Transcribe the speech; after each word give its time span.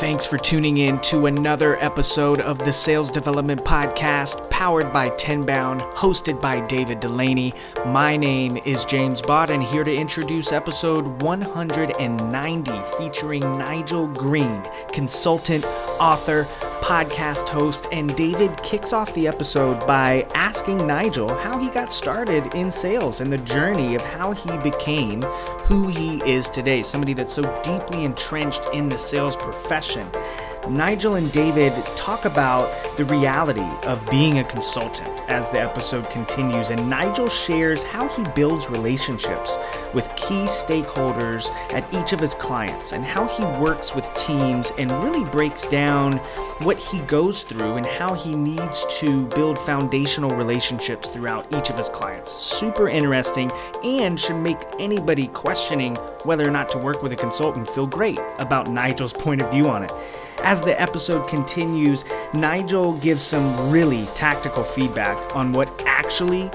Thanks 0.00 0.24
for 0.24 0.38
tuning 0.38 0.78
in 0.78 0.98
to 1.02 1.26
another 1.26 1.76
episode 1.76 2.40
of 2.40 2.56
the 2.58 2.72
Sales 2.72 3.10
Development 3.10 3.62
Podcast, 3.62 4.48
powered 4.48 4.94
by 4.94 5.10
Tenbound, 5.10 5.82
hosted 5.92 6.40
by 6.40 6.66
David 6.66 7.02
Dulany. 7.02 7.54
My 7.84 8.16
name 8.16 8.56
is 8.64 8.86
James 8.86 9.20
Bott, 9.20 9.50
here 9.50 9.84
to 9.84 9.94
introduce 9.94 10.52
episode 10.52 11.20
190, 11.20 12.82
featuring 12.96 13.42
Nigel 13.42 14.06
Green, 14.06 14.62
consultant, 14.90 15.66
author, 16.00 16.48
podcast 16.80 17.48
host, 17.48 17.86
and 17.92 18.14
David 18.16 18.60
kicks 18.62 18.92
off 18.92 19.14
the 19.14 19.28
episode 19.28 19.86
by 19.86 20.26
asking 20.34 20.86
Nigel 20.86 21.28
how 21.28 21.58
he 21.58 21.68
got 21.70 21.92
started 21.92 22.54
in 22.54 22.70
sales 22.70 23.20
and 23.20 23.32
the 23.32 23.38
journey 23.38 23.94
of 23.94 24.02
how 24.02 24.32
he 24.32 24.56
became 24.58 25.22
who 25.64 25.86
he 25.86 26.18
is 26.30 26.48
today, 26.48 26.82
somebody 26.82 27.12
that's 27.12 27.32
so 27.32 27.42
deeply 27.62 28.04
entrenched 28.04 28.62
in 28.72 28.88
the 28.88 28.98
sales 28.98 29.36
profession. 29.36 30.10
Nigel 30.68 31.14
and 31.14 31.32
David 31.32 31.72
talk 31.96 32.26
about 32.26 32.96
the 32.96 33.04
reality 33.06 33.66
of 33.86 34.04
being 34.10 34.38
a 34.38 34.44
consultant 34.44 35.08
as 35.28 35.48
the 35.50 35.60
episode 35.60 36.08
continues, 36.10 36.70
and 36.70 36.88
Nigel 36.88 37.28
shares 37.28 37.82
how 37.82 38.08
he 38.08 38.24
builds 38.34 38.68
relationships 38.68 39.56
with 39.94 40.14
key 40.16 40.44
stakeholders 40.44 41.50
at 41.72 41.92
each 41.94 42.12
of 42.12 42.20
his 42.20 42.34
clients 42.34 42.92
and 42.92 43.04
how 43.04 43.26
he 43.26 43.44
works 43.60 43.94
with 43.94 44.12
teams 44.14 44.72
and 44.76 44.90
really 45.02 45.24
breaks 45.30 45.66
down 45.66 46.18
what 46.62 46.76
he 46.76 47.00
goes 47.02 47.42
through 47.42 47.76
and 47.76 47.86
how 47.86 48.12
he 48.12 48.34
needs 48.34 48.84
to 48.98 49.26
build 49.28 49.58
foundational 49.58 50.30
relationships 50.36 51.08
throughout 51.08 51.46
each 51.56 51.70
of 51.70 51.76
his 51.76 51.88
clients. 51.88 52.30
Super 52.30 52.88
interesting 52.88 53.50
and 53.82 54.18
should 54.18 54.36
make 54.36 54.58
anybody 54.78 55.28
questioning 55.28 55.94
whether 56.24 56.46
or 56.46 56.50
not 56.50 56.68
to 56.68 56.78
work 56.78 57.02
with 57.02 57.12
a 57.12 57.16
consultant 57.16 57.66
feel 57.66 57.86
great 57.86 58.20
about 58.38 58.68
Nigel's 58.68 59.12
point 59.12 59.40
of 59.40 59.50
view 59.50 59.68
on 59.68 59.84
it. 59.84 59.92
As 60.42 60.60
the 60.60 60.80
episode 60.80 61.28
continues, 61.28 62.04
Nigel 62.32 62.94
gives 62.98 63.22
some 63.22 63.70
really 63.70 64.06
tactical 64.14 64.64
feedback 64.64 65.36
on 65.36 65.52
what 65.52 65.68
actually 65.86 66.50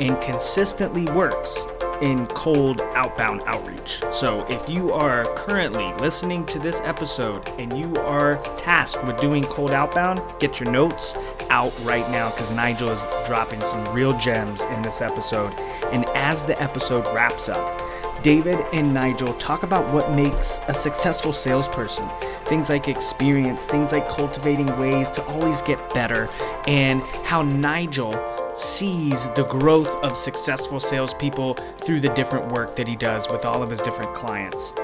and 0.00 0.20
consistently 0.20 1.04
works 1.12 1.64
in 2.00 2.26
cold 2.26 2.80
outbound 2.94 3.42
outreach. 3.46 4.02
So, 4.10 4.44
if 4.48 4.68
you 4.68 4.92
are 4.92 5.24
currently 5.36 5.92
listening 6.00 6.44
to 6.46 6.58
this 6.58 6.80
episode 6.80 7.48
and 7.60 7.72
you 7.78 7.94
are 8.00 8.42
tasked 8.56 9.04
with 9.04 9.20
doing 9.20 9.44
cold 9.44 9.70
outbound, 9.70 10.20
get 10.40 10.58
your 10.58 10.70
notes 10.70 11.16
out 11.48 11.72
right 11.82 12.08
now 12.10 12.30
because 12.30 12.50
Nigel 12.50 12.90
is 12.90 13.06
dropping 13.24 13.60
some 13.60 13.84
real 13.94 14.18
gems 14.18 14.64
in 14.64 14.82
this 14.82 15.00
episode. 15.00 15.52
And 15.92 16.04
as 16.08 16.44
the 16.44 16.60
episode 16.60 17.06
wraps 17.14 17.48
up, 17.48 17.80
David 18.22 18.64
and 18.72 18.94
Nigel 18.94 19.34
talk 19.34 19.62
about 19.62 19.92
what 19.92 20.12
makes 20.12 20.58
a 20.68 20.74
successful 20.74 21.32
salesperson. 21.32 22.08
Things 22.46 22.68
like 22.68 22.88
experience, 22.88 23.64
things 23.64 23.92
like 23.92 24.08
cultivating 24.08 24.66
ways 24.78 25.10
to 25.12 25.24
always 25.24 25.62
get 25.62 25.78
better, 25.94 26.28
and 26.66 27.02
how 27.24 27.42
Nigel 27.42 28.12
sees 28.54 29.28
the 29.30 29.44
growth 29.44 29.88
of 30.04 30.16
successful 30.16 30.78
salespeople 30.78 31.54
through 31.78 32.00
the 32.00 32.10
different 32.10 32.52
work 32.52 32.76
that 32.76 32.86
he 32.86 32.96
does 32.96 33.28
with 33.30 33.44
all 33.44 33.62
of 33.62 33.70
his 33.70 33.80
different 33.80 34.14
clients. 34.14 34.74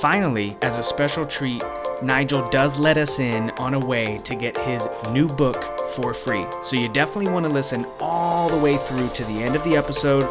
Finally, 0.00 0.56
as 0.62 0.78
a 0.78 0.82
special 0.82 1.24
treat, 1.24 1.62
Nigel 2.02 2.46
does 2.50 2.78
let 2.78 2.98
us 2.98 3.20
in 3.20 3.50
on 3.52 3.74
a 3.74 3.78
way 3.78 4.18
to 4.24 4.34
get 4.34 4.58
his 4.58 4.88
new 5.10 5.28
book 5.28 5.62
for 5.90 6.12
free. 6.12 6.44
So 6.62 6.76
you 6.76 6.88
definitely 6.88 7.32
want 7.32 7.46
to 7.46 7.52
listen 7.52 7.86
all 8.00 8.48
the 8.48 8.62
way 8.62 8.76
through 8.76 9.08
to 9.10 9.24
the 9.24 9.42
end 9.42 9.54
of 9.54 9.62
the 9.62 9.76
episode 9.76 10.24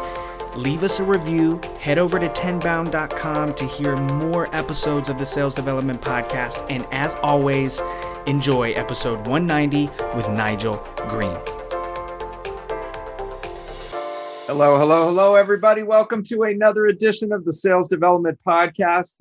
leave 0.56 0.84
us 0.84 1.00
a 1.00 1.04
review, 1.04 1.60
head 1.80 1.98
over 1.98 2.18
to 2.18 2.28
tenbound.com 2.28 3.54
to 3.54 3.64
hear 3.64 3.96
more 3.96 4.54
episodes 4.54 5.08
of 5.08 5.18
the 5.18 5.26
Sales 5.26 5.54
Development 5.54 6.00
Podcast, 6.00 6.64
and 6.70 6.86
as 6.92 7.16
always, 7.16 7.80
enjoy 8.26 8.72
episode 8.72 9.26
190 9.26 9.86
with 10.16 10.28
Nigel 10.28 10.76
Green. 11.08 11.36
Hello, 14.46 14.78
hello, 14.78 15.06
hello, 15.06 15.34
everybody. 15.34 15.82
Welcome 15.82 16.22
to 16.24 16.44
another 16.44 16.86
edition 16.86 17.32
of 17.32 17.44
the 17.44 17.52
Sales 17.52 17.88
Development 17.88 18.38
Podcast. 18.46 19.14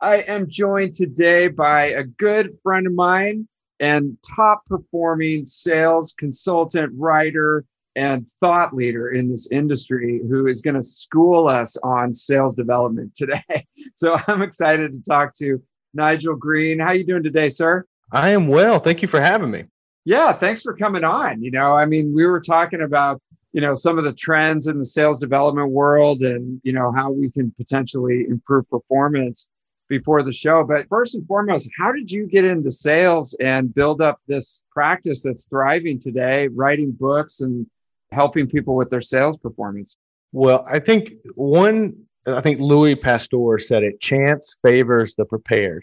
I 0.00 0.16
am 0.22 0.48
joined 0.48 0.94
today 0.94 1.46
by 1.46 1.90
a 1.90 2.02
good 2.02 2.58
friend 2.62 2.88
of 2.88 2.94
mine 2.94 3.46
and 3.78 4.16
top 4.36 4.64
performing 4.66 5.46
sales 5.46 6.14
consultant, 6.18 6.92
writer, 6.96 7.64
and 7.96 8.28
thought 8.40 8.74
leader 8.74 9.10
in 9.10 9.30
this 9.30 9.48
industry 9.50 10.20
who 10.28 10.46
is 10.46 10.62
going 10.62 10.76
to 10.76 10.82
school 10.82 11.48
us 11.48 11.76
on 11.82 12.14
sales 12.14 12.54
development 12.54 13.14
today. 13.14 13.42
So 13.94 14.16
I'm 14.26 14.42
excited 14.42 14.92
to 14.92 15.10
talk 15.10 15.34
to 15.36 15.62
Nigel 15.92 16.34
Green. 16.34 16.78
How 16.78 16.88
are 16.88 16.94
you 16.94 17.04
doing 17.04 17.22
today, 17.22 17.48
sir? 17.48 17.84
I 18.10 18.30
am 18.30 18.48
well. 18.48 18.78
Thank 18.78 19.02
you 19.02 19.08
for 19.08 19.20
having 19.20 19.50
me. 19.50 19.64
Yeah, 20.04 20.32
thanks 20.32 20.62
for 20.62 20.76
coming 20.76 21.04
on. 21.04 21.42
You 21.42 21.50
know, 21.50 21.74
I 21.74 21.84
mean, 21.84 22.14
we 22.14 22.26
were 22.26 22.40
talking 22.40 22.80
about, 22.80 23.20
you 23.52 23.60
know, 23.60 23.74
some 23.74 23.98
of 23.98 24.04
the 24.04 24.12
trends 24.12 24.66
in 24.66 24.78
the 24.78 24.84
sales 24.84 25.18
development 25.18 25.70
world 25.70 26.22
and, 26.22 26.60
you 26.64 26.72
know, 26.72 26.92
how 26.92 27.10
we 27.10 27.30
can 27.30 27.52
potentially 27.52 28.24
improve 28.28 28.68
performance 28.70 29.48
before 29.88 30.22
the 30.22 30.32
show. 30.32 30.64
But 30.64 30.88
first 30.88 31.14
and 31.14 31.26
foremost, 31.26 31.70
how 31.78 31.92
did 31.92 32.10
you 32.10 32.26
get 32.26 32.44
into 32.44 32.70
sales 32.70 33.36
and 33.40 33.74
build 33.74 34.00
up 34.00 34.20
this 34.26 34.64
practice 34.72 35.22
that's 35.22 35.46
thriving 35.46 35.98
today, 35.98 36.48
writing 36.48 36.92
books 36.92 37.40
and 37.40 37.66
helping 38.12 38.46
people 38.46 38.76
with 38.76 38.90
their 38.90 39.00
sales 39.00 39.36
performance? 39.38 39.96
Well, 40.32 40.64
I 40.70 40.78
think 40.78 41.14
one, 41.34 41.94
I 42.26 42.40
think 42.40 42.60
Louis 42.60 42.94
Pasteur 42.94 43.58
said 43.58 43.82
it 43.82 44.00
chance 44.00 44.56
favors 44.64 45.14
the 45.14 45.24
prepared. 45.24 45.82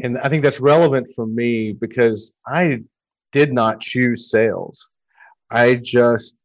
And 0.00 0.18
I 0.18 0.28
think 0.28 0.42
that's 0.42 0.60
relevant 0.60 1.08
for 1.14 1.26
me 1.26 1.72
because 1.72 2.32
I 2.46 2.80
did 3.32 3.52
not 3.52 3.80
choose 3.80 4.30
sales. 4.30 4.88
I 5.50 5.76
just 5.76 6.36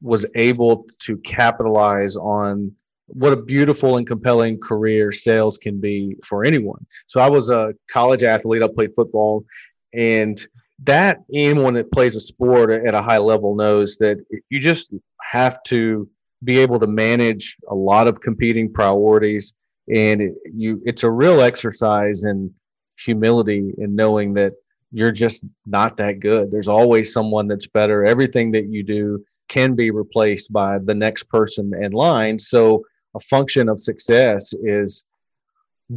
was 0.00 0.24
able 0.34 0.86
to 1.00 1.16
capitalize 1.18 2.16
on 2.16 2.72
what 3.06 3.32
a 3.32 3.36
beautiful 3.42 3.96
and 3.96 4.06
compelling 4.06 4.58
career 4.60 5.10
sales 5.10 5.58
can 5.58 5.80
be 5.80 6.16
for 6.24 6.44
anyone. 6.44 6.86
So 7.08 7.20
I 7.20 7.28
was 7.28 7.50
a 7.50 7.74
college 7.90 8.22
athlete. 8.22 8.62
I 8.62 8.68
played 8.68 8.94
football 8.94 9.44
and 9.92 10.40
that 10.84 11.18
anyone 11.34 11.74
that 11.74 11.92
plays 11.92 12.16
a 12.16 12.20
sport 12.20 12.70
at 12.70 12.94
a 12.94 13.02
high 13.02 13.18
level 13.18 13.54
knows 13.54 13.96
that 13.98 14.24
you 14.48 14.58
just 14.58 14.92
have 15.20 15.62
to 15.64 16.08
be 16.42 16.58
able 16.58 16.78
to 16.80 16.86
manage 16.86 17.56
a 17.68 17.74
lot 17.74 18.08
of 18.08 18.20
competing 18.20 18.72
priorities. 18.72 19.52
And 19.94 20.22
it, 20.22 20.34
you 20.52 20.80
it's 20.86 21.04
a 21.04 21.10
real 21.10 21.40
exercise 21.40 22.24
in 22.24 22.52
humility 22.98 23.72
and 23.78 23.94
knowing 23.94 24.32
that 24.34 24.54
you're 24.90 25.12
just 25.12 25.44
not 25.66 25.96
that 25.98 26.20
good. 26.20 26.50
There's 26.50 26.68
always 26.68 27.12
someone 27.12 27.46
that's 27.46 27.66
better. 27.66 28.04
Everything 28.04 28.50
that 28.52 28.68
you 28.68 28.82
do 28.82 29.24
can 29.48 29.74
be 29.74 29.90
replaced 29.90 30.52
by 30.52 30.78
the 30.78 30.94
next 30.94 31.24
person 31.24 31.72
in 31.80 31.92
line. 31.92 32.38
So 32.38 32.84
a 33.14 33.20
function 33.20 33.68
of 33.68 33.80
success 33.80 34.54
is 34.62 35.04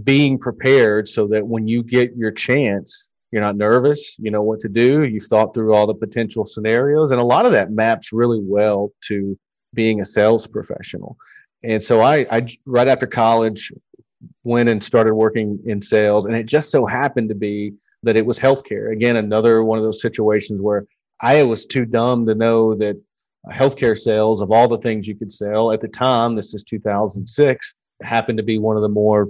being 0.04 0.40
prepared 0.40 1.08
so 1.08 1.28
that 1.28 1.48
when 1.48 1.68
you 1.68 1.84
get 1.84 2.16
your 2.16 2.32
chance 2.32 3.08
you're 3.34 3.42
not 3.42 3.58
nervous. 3.58 4.16
You 4.20 4.30
know 4.30 4.44
what 4.44 4.60
to 4.60 4.70
do. 4.70 5.06
You've 5.06 5.24
thought 5.24 5.56
through 5.56 5.74
all 5.74 5.88
the 5.88 5.96
potential 5.96 6.46
scenarios. 6.46 7.10
And 7.10 7.20
a 7.20 7.24
lot 7.24 7.48
of 7.48 7.52
that 7.54 7.72
maps 7.72 8.14
really 8.14 8.40
well 8.40 8.92
to 9.08 9.36
being 9.74 10.02
a 10.02 10.06
sales 10.06 10.46
professional. 10.46 11.18
And 11.64 11.82
so 11.82 12.02
I, 12.02 12.28
I 12.30 12.46
right 12.68 12.88
after 12.88 13.08
college, 13.08 13.72
went 14.44 14.70
and 14.70 14.84
started 14.84 15.16
working 15.16 15.60
in 15.66 15.82
sales. 15.82 16.26
And 16.26 16.36
it 16.36 16.46
just 16.46 16.70
so 16.70 16.86
happened 16.86 17.28
to 17.30 17.36
be 17.36 17.74
that 18.04 18.16
it 18.16 18.24
was 18.24 18.38
healthcare. 18.38 18.94
Again, 18.94 19.16
another 19.16 19.64
one 19.64 19.80
of 19.80 19.84
those 19.84 20.00
situations 20.00 20.62
where 20.62 20.86
I 21.20 21.42
was 21.42 21.66
too 21.66 21.86
dumb 21.86 22.28
to 22.28 22.36
know 22.36 22.76
that 22.76 23.02
healthcare 23.52 23.98
sales, 23.98 24.42
of 24.42 24.52
all 24.52 24.68
the 24.68 24.78
things 24.78 25.08
you 25.08 25.16
could 25.16 25.32
sell 25.32 25.72
at 25.72 25.82
the 25.82 25.88
time, 25.88 26.36
this 26.36 26.54
is 26.54 26.64
2006, 26.64 27.74
happened 28.04 28.38
to 28.38 28.44
be 28.44 28.60
one 28.60 28.76
of 28.76 28.84
the 28.84 28.90
more 28.90 29.30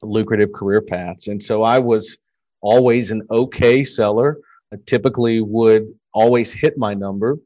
lucrative 0.00 0.52
career 0.52 0.80
paths. 0.80 1.26
And 1.26 1.42
so 1.42 1.64
I 1.64 1.80
was 1.80 2.16
always 2.60 3.10
an 3.10 3.22
okay 3.30 3.84
seller. 3.84 4.38
I 4.72 4.76
typically 4.86 5.40
would 5.40 5.92
always 6.12 6.52
hit 6.52 6.76
my 6.76 6.94
number. 6.94 7.38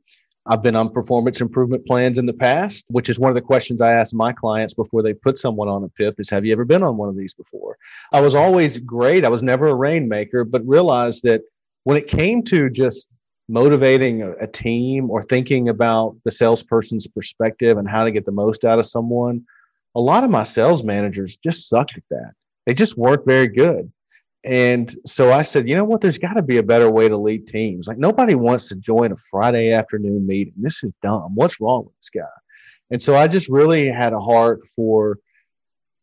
I've 0.46 0.62
been 0.62 0.76
on 0.76 0.90
performance 0.90 1.40
improvement 1.40 1.86
plans 1.86 2.18
in 2.18 2.26
the 2.26 2.32
past, 2.32 2.86
which 2.88 3.10
is 3.10 3.18
one 3.18 3.30
of 3.30 3.34
the 3.34 3.40
questions 3.40 3.80
I 3.80 3.92
ask 3.92 4.14
my 4.14 4.32
clients 4.32 4.72
before 4.72 5.02
they 5.02 5.12
put 5.12 5.38
someone 5.38 5.68
on 5.68 5.84
a 5.84 5.88
PIP 5.90 6.18
is 6.18 6.30
have 6.30 6.44
you 6.44 6.52
ever 6.52 6.64
been 6.64 6.82
on 6.82 6.96
one 6.96 7.08
of 7.08 7.16
these 7.16 7.34
before? 7.34 7.76
I 8.12 8.20
was 8.20 8.34
always 8.34 8.78
great. 8.78 9.24
I 9.24 9.28
was 9.28 9.42
never 9.42 9.68
a 9.68 9.74
rainmaker, 9.74 10.44
but 10.44 10.66
realized 10.66 11.22
that 11.24 11.42
when 11.84 11.96
it 11.96 12.06
came 12.06 12.42
to 12.44 12.70
just 12.70 13.08
motivating 13.48 14.22
a, 14.22 14.46
team 14.46 15.10
or 15.10 15.22
thinking 15.22 15.68
about 15.68 16.16
the 16.24 16.30
salesperson's 16.30 17.06
perspective 17.08 17.78
and 17.78 17.88
how 17.88 18.04
to 18.04 18.12
get 18.12 18.24
the 18.24 18.32
most 18.32 18.64
out 18.64 18.78
of 18.78 18.86
someone, 18.86 19.44
a 19.96 20.00
lot 20.00 20.22
of 20.22 20.30
my 20.30 20.44
sales 20.44 20.84
managers 20.84 21.36
just 21.36 21.68
sucked 21.68 21.96
at 21.96 22.04
that. 22.10 22.32
They 22.66 22.74
just 22.74 22.96
weren't 22.96 23.26
very 23.26 23.48
good. 23.48 23.90
And 24.42 24.94
so 25.04 25.32
I 25.32 25.42
said, 25.42 25.68
you 25.68 25.76
know 25.76 25.84
what? 25.84 26.00
There's 26.00 26.18
got 26.18 26.34
to 26.34 26.42
be 26.42 26.56
a 26.56 26.62
better 26.62 26.90
way 26.90 27.08
to 27.08 27.16
lead 27.16 27.46
teams. 27.46 27.86
Like 27.86 27.98
nobody 27.98 28.34
wants 28.34 28.68
to 28.68 28.76
join 28.76 29.12
a 29.12 29.16
Friday 29.16 29.72
afternoon 29.72 30.26
meeting. 30.26 30.54
This 30.56 30.82
is 30.82 30.92
dumb. 31.02 31.34
What's 31.34 31.60
wrong 31.60 31.84
with 31.84 31.96
this 31.96 32.10
guy? 32.10 32.28
And 32.90 33.00
so 33.00 33.16
I 33.16 33.28
just 33.28 33.48
really 33.48 33.88
had 33.88 34.12
a 34.12 34.20
heart 34.20 34.66
for 34.66 35.18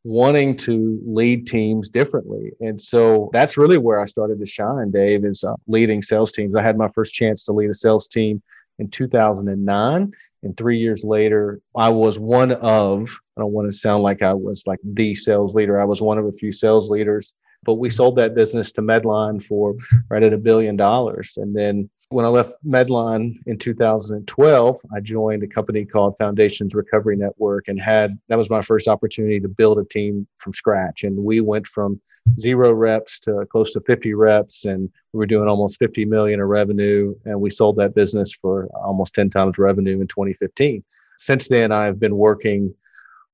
wanting 0.04 0.56
to 0.56 1.02
lead 1.06 1.48
teams 1.48 1.90
differently. 1.90 2.52
And 2.62 2.80
so 2.80 3.30
that's 3.34 3.58
really 3.58 3.78
where 3.78 4.00
I 4.00 4.06
started 4.06 4.40
to 4.40 4.46
shine, 4.46 4.92
Dave, 4.92 5.26
is 5.26 5.44
uh, 5.44 5.56
leading 5.68 6.02
sales 6.02 6.32
teams. 6.32 6.56
I 6.56 6.62
had 6.62 6.78
my 6.78 6.88
first 6.90 7.14
chance 7.14 7.44
to 7.46 7.54
lead 7.54 7.70
a 7.70 7.74
sales 7.74 8.08
team 8.08 8.42
in 8.80 8.90
2009. 8.90 10.12
And 10.44 10.58
three 10.58 10.80
years 10.80 11.04
later, 11.04 11.60
I 11.76 11.90
was 11.90 12.20
one 12.20 12.52
of, 12.52 13.20
I 13.38 13.42
don't 13.42 13.54
want 13.54 13.72
to 13.72 13.78
sound 13.78 14.04
like 14.04 14.22
I 14.22 14.34
was 14.34 14.64
like 14.66 14.80
the 14.84 15.16
sales 15.16 15.56
leader. 15.56 15.80
I 15.80 15.86
was 15.86 16.02
one 16.02 16.18
of 16.18 16.26
a 16.26 16.32
few 16.32 16.52
sales 16.52 16.90
leaders, 16.90 17.34
but 17.64 17.76
we 17.76 17.90
sold 17.90 18.16
that 18.18 18.36
business 18.36 18.72
to 18.74 18.82
Medline 18.82 19.44
for 19.44 19.76
right 20.10 20.24
at 20.24 20.34
a 20.34 20.38
billion 20.38 20.76
dollars. 20.76 21.38
And 21.38 21.56
then 21.56 21.90
when 22.10 22.24
I 22.24 22.30
left 22.30 22.56
Medline 22.66 23.36
in 23.48 23.58
2012, 23.58 24.82
I 24.96 25.00
joined 25.02 25.44
a 25.44 25.48
company 25.48 25.84
called 25.84 26.16
Foundations 26.18 26.74
Recovery 26.74 27.18
Network 27.18 27.68
and 27.68 27.80
had 27.80 28.18
that 28.30 28.38
was 28.38 28.50
my 28.50 28.62
first 28.62 28.88
opportunity 28.88 29.42
to 29.42 29.50
build 29.50 29.78
a 29.78 29.84
team 29.84 30.26
from 30.38 30.54
scratch. 30.54 31.04
And 31.04 31.18
we 31.18 31.42
went 31.42 31.68
from 31.68 32.00
zero 32.40 32.72
reps 32.72 33.20
to 33.22 33.46
close 33.52 33.74
to 33.74 33.82
50 33.82 34.14
reps, 34.14 34.64
and 34.64 34.90
we 35.12 35.18
were 35.18 35.26
doing 35.26 35.50
almost 35.50 35.80
50 35.80 36.06
million 36.06 36.40
in 36.40 36.46
revenue. 36.46 37.14
And 37.26 37.42
we 37.42 37.50
sold 37.50 37.76
that 37.78 37.94
business 37.94 38.34
for 38.34 38.70
almost 38.74 39.14
10 39.14 39.30
times 39.30 39.58
revenue 39.58 40.00
in 40.00 40.08
2015. 40.08 40.84
Since 41.18 41.50
then, 41.50 41.74
I've 41.74 42.00
been 42.00 42.16
working 42.16 42.74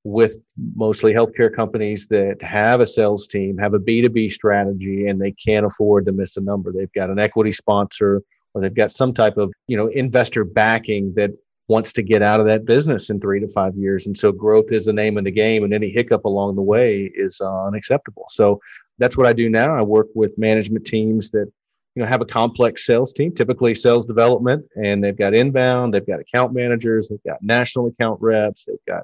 with 0.04 0.38
mostly 0.76 1.14
healthcare 1.14 1.54
companies 1.54 2.08
that 2.08 2.42
have 2.42 2.82
a 2.82 2.86
sales 2.86 3.28
team, 3.28 3.58
have 3.58 3.74
a 3.74 3.80
B2B 3.80 4.32
strategy, 4.32 5.08
and 5.08 5.22
they 5.22 5.32
can't 5.32 5.66
afford 5.66 6.06
to 6.08 6.12
miss 6.12 6.38
a 6.38 6.42
number. 6.42 6.74
They've 6.74 6.92
got 6.92 7.10
an 7.10 7.20
equity 7.20 7.52
sponsor 7.52 8.22
or 8.54 8.62
they've 8.62 8.74
got 8.74 8.92
some 8.92 9.14
type 9.14 9.38
of 9.38 9.52
you 9.68 9.78
know 9.78 9.88
investor 9.88 10.44
backing 10.44 11.14
that 11.16 11.32
wants 11.68 11.94
to 11.94 12.04
get 12.04 12.22
out 12.22 12.40
of 12.40 12.48
that 12.48 12.66
business 12.66 13.10
in 13.10 13.20
three 13.20 13.40
to 13.40 13.48
five 13.48 13.76
years. 13.76 14.06
And 14.06 14.18
so 14.18 14.32
growth 14.32 14.72
is 14.72 14.86
the 14.86 14.94
name 14.94 15.18
of 15.18 15.24
the 15.24 15.32
game 15.32 15.64
and 15.64 15.74
any 15.74 15.90
hiccup 15.90 16.26
along 16.26 16.56
the 16.56 16.62
way 16.62 17.10
is 17.16 17.40
uh, 17.42 17.66
unacceptable. 17.66 18.26
So 18.30 18.60
that's 19.00 19.18
what 19.18 19.26
i 19.26 19.34
do 19.34 19.50
now. 19.50 19.76
I 19.76 19.82
work 19.82 20.08
with 20.14 20.38
management 20.38 20.86
teams 20.86 21.32
that 21.32 21.52
you 21.96 22.02
know 22.02 22.08
have 22.08 22.22
a 22.22 22.26
complex 22.26 22.86
sales 22.86 23.14
team 23.14 23.34
typically 23.34 23.76
sales 23.76 24.06
development 24.06 24.66
and 24.76 25.04
they've 25.04 25.18
got 25.18 25.36
inbound 25.36 25.94
they've 25.94 26.08
got 26.08 26.20
account 26.20 26.52
managers 26.52 27.08
they've 27.08 27.24
got 27.24 27.38
national 27.44 27.88
account 27.88 28.20
reps 28.20 28.66
they've 28.66 28.78
got 28.88 29.04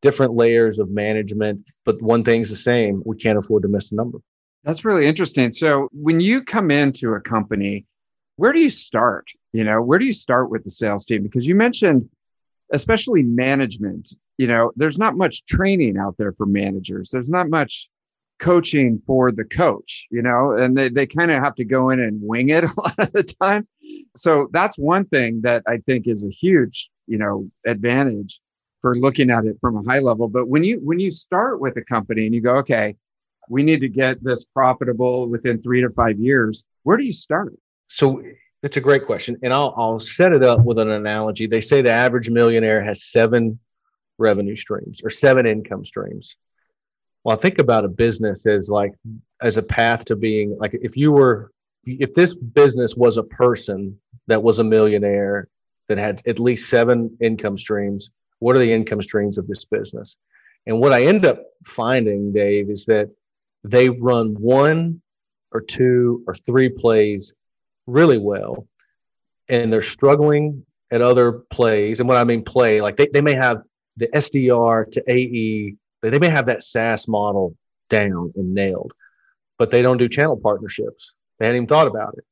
different 0.00 0.34
layers 0.34 0.78
of 0.78 0.88
management 0.88 1.70
but 1.84 2.00
one 2.00 2.24
thing's 2.24 2.48
the 2.48 2.56
same 2.56 3.02
we 3.04 3.16
can't 3.16 3.38
afford 3.38 3.62
to 3.62 3.68
miss 3.68 3.92
a 3.92 3.94
number. 3.94 4.18
That's 4.64 4.84
really 4.84 5.06
interesting. 5.06 5.50
So 5.50 5.88
when 5.92 6.20
you 6.20 6.42
come 6.42 6.70
into 6.70 7.14
a 7.14 7.20
company 7.20 7.86
where 8.40 8.54
do 8.54 8.58
you 8.58 8.70
start? 8.70 9.26
You 9.52 9.64
know, 9.64 9.82
where 9.82 9.98
do 9.98 10.06
you 10.06 10.14
start 10.14 10.50
with 10.50 10.64
the 10.64 10.70
sales 10.70 11.04
team? 11.04 11.22
Because 11.22 11.46
you 11.46 11.54
mentioned, 11.54 12.08
especially 12.72 13.22
management, 13.22 14.14
you 14.38 14.46
know, 14.46 14.72
there's 14.76 14.98
not 14.98 15.14
much 15.14 15.44
training 15.44 15.98
out 15.98 16.16
there 16.16 16.32
for 16.32 16.46
managers. 16.46 17.10
There's 17.10 17.28
not 17.28 17.50
much 17.50 17.90
coaching 18.38 19.02
for 19.06 19.30
the 19.30 19.44
coach, 19.44 20.06
you 20.10 20.22
know, 20.22 20.52
and 20.52 20.74
they, 20.74 20.88
they 20.88 21.06
kind 21.06 21.30
of 21.30 21.42
have 21.42 21.54
to 21.56 21.66
go 21.66 21.90
in 21.90 22.00
and 22.00 22.18
wing 22.22 22.48
it 22.48 22.64
a 22.76 22.80
lot 22.80 22.98
of 22.98 23.12
the 23.12 23.24
times. 23.24 23.68
So 24.16 24.48
that's 24.52 24.78
one 24.78 25.04
thing 25.04 25.42
that 25.42 25.62
I 25.66 25.76
think 25.84 26.08
is 26.08 26.24
a 26.24 26.30
huge, 26.30 26.88
you 27.06 27.18
know, 27.18 27.50
advantage 27.66 28.40
for 28.80 28.96
looking 28.96 29.30
at 29.30 29.44
it 29.44 29.58
from 29.60 29.76
a 29.76 29.82
high 29.82 29.98
level. 29.98 30.28
But 30.28 30.48
when 30.48 30.64
you 30.64 30.80
when 30.82 30.98
you 30.98 31.10
start 31.10 31.60
with 31.60 31.76
a 31.76 31.84
company 31.84 32.24
and 32.24 32.34
you 32.34 32.40
go, 32.40 32.56
okay, 32.56 32.96
we 33.50 33.62
need 33.64 33.82
to 33.82 33.90
get 33.90 34.24
this 34.24 34.46
profitable 34.46 35.28
within 35.28 35.60
three 35.60 35.82
to 35.82 35.90
five 35.90 36.18
years, 36.18 36.64
where 36.84 36.96
do 36.96 37.04
you 37.04 37.12
start? 37.12 37.52
So 37.90 38.22
it's 38.62 38.76
a 38.76 38.80
great 38.80 39.04
question. 39.04 39.36
And 39.42 39.52
I'll, 39.52 39.74
I'll 39.76 39.98
set 39.98 40.32
it 40.32 40.42
up 40.44 40.60
with 40.60 40.78
an 40.78 40.90
analogy. 40.90 41.46
They 41.46 41.60
say 41.60 41.82
the 41.82 41.90
average 41.90 42.30
millionaire 42.30 42.82
has 42.82 43.04
seven 43.04 43.58
revenue 44.16 44.54
streams 44.54 45.02
or 45.02 45.10
seven 45.10 45.44
income 45.44 45.84
streams. 45.84 46.36
Well, 47.24 47.36
I 47.36 47.40
think 47.40 47.58
about 47.58 47.84
a 47.84 47.88
business 47.88 48.46
as 48.46 48.70
like, 48.70 48.92
as 49.42 49.56
a 49.56 49.62
path 49.62 50.04
to 50.06 50.16
being 50.16 50.56
like, 50.58 50.72
if 50.74 50.96
you 50.96 51.10
were, 51.10 51.50
if 51.84 52.14
this 52.14 52.34
business 52.34 52.94
was 52.94 53.16
a 53.16 53.24
person 53.24 53.98
that 54.28 54.42
was 54.42 54.60
a 54.60 54.64
millionaire 54.64 55.48
that 55.88 55.98
had 55.98 56.22
at 56.26 56.38
least 56.38 56.70
seven 56.70 57.16
income 57.20 57.58
streams, 57.58 58.10
what 58.38 58.54
are 58.54 58.60
the 58.60 58.72
income 58.72 59.02
streams 59.02 59.36
of 59.36 59.48
this 59.48 59.64
business? 59.64 60.16
And 60.66 60.78
what 60.78 60.92
I 60.92 61.06
end 61.06 61.26
up 61.26 61.42
finding, 61.64 62.32
Dave, 62.32 62.70
is 62.70 62.84
that 62.84 63.10
they 63.64 63.88
run 63.88 64.34
one 64.34 65.02
or 65.50 65.60
two 65.60 66.22
or 66.28 66.34
three 66.34 66.68
plays 66.68 67.32
really 67.86 68.18
well 68.18 68.66
and 69.48 69.72
they're 69.72 69.82
struggling 69.82 70.64
at 70.90 71.02
other 71.02 71.32
plays. 71.32 72.00
And 72.00 72.08
what 72.08 72.18
I 72.18 72.24
mean 72.24 72.44
play, 72.44 72.80
like 72.80 72.96
they, 72.96 73.08
they 73.12 73.20
may 73.20 73.34
have 73.34 73.62
the 73.96 74.08
SDR 74.08 74.90
to 74.92 75.10
AE, 75.10 75.74
they 76.02 76.18
may 76.18 76.28
have 76.28 76.46
that 76.46 76.62
SaaS 76.62 77.08
model 77.08 77.54
down 77.88 78.32
and 78.36 78.54
nailed, 78.54 78.92
but 79.58 79.70
they 79.70 79.82
don't 79.82 79.98
do 79.98 80.08
channel 80.08 80.36
partnerships. 80.36 81.12
They 81.38 81.46
hadn't 81.46 81.56
even 81.56 81.66
thought 81.66 81.88
about 81.88 82.14
it. 82.16 82.24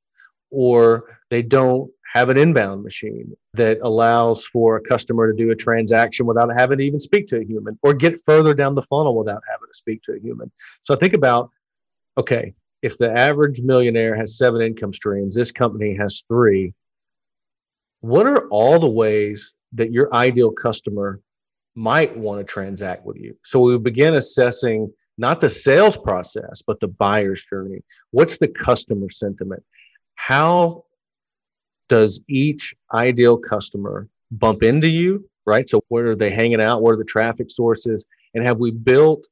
Or 0.51 1.19
they 1.29 1.43
don't 1.43 1.91
have 2.13 2.31
an 2.31 2.39
inbound 2.39 2.83
machine 2.83 3.37
that 3.53 3.79
allows 3.83 4.47
for 4.47 4.77
a 4.77 4.81
customer 4.81 5.31
to 5.31 5.37
do 5.37 5.51
a 5.51 5.55
transaction 5.55 6.25
without 6.25 6.49
having 6.57 6.79
to 6.79 6.85
even 6.85 6.99
speak 6.99 7.29
to 7.29 7.39
a 7.39 7.45
human 7.45 7.79
or 7.83 7.93
get 7.93 8.19
further 8.25 8.55
down 8.55 8.75
the 8.75 8.83
funnel 8.83 9.15
without 9.15 9.43
having 9.51 9.67
to 9.71 9.77
speak 9.77 10.03
to 10.05 10.13
a 10.13 10.19
human. 10.19 10.51
So 10.81 10.97
think 10.97 11.13
about, 11.13 11.51
okay, 12.17 12.55
if 12.83 12.99
the 12.99 13.11
average 13.11 13.61
millionaire 13.61 14.15
has 14.15 14.39
seven 14.39 14.61
income 14.61 14.93
streams, 14.93 15.35
this 15.35 15.53
company 15.53 15.97
has 15.97 16.23
three. 16.29 16.75
What 18.01 18.27
are 18.27 18.49
all 18.49 18.79
the 18.79 18.89
ways 18.89 19.55
that 19.73 19.91
your 19.91 20.13
ideal 20.15 20.53
customer 20.53 21.21
might 21.75 22.17
want 22.17 22.41
to 22.41 22.45
transact 22.45 23.05
with 23.05 23.17
you? 23.17 23.37
So 23.43 23.61
we 23.61 23.79
begin 23.79 24.15
assessing 24.15 24.93
not 25.17 25.41
the 25.41 25.51
sales 25.51 25.97
process, 25.97 26.63
but 26.65 26.79
the 26.79 26.89
buyer's 26.89 27.45
journey. 27.45 27.83
What's 28.13 28.39
the 28.39 28.49
customer 28.49 29.11
sentiment? 29.11 29.65
How 30.15 30.85
does 31.89 32.23
each 32.29 32.75
ideal 32.95 33.37
customer 33.37 34.09
bump 34.31 34.63
into 34.63 34.89
you? 34.89 35.29
Right. 35.45 35.69
So 35.69 35.83
where 35.89 36.09
are 36.09 36.17
they 36.17 36.31
hanging 36.31 36.61
out? 36.61 36.83
What 36.83 36.93
are 36.93 36.99
the 36.99 37.05
traffic 37.05 37.51
sources? 37.51 38.05
And 38.35 38.47
have 38.47 38.59
we 38.59 38.71
built 38.71 39.27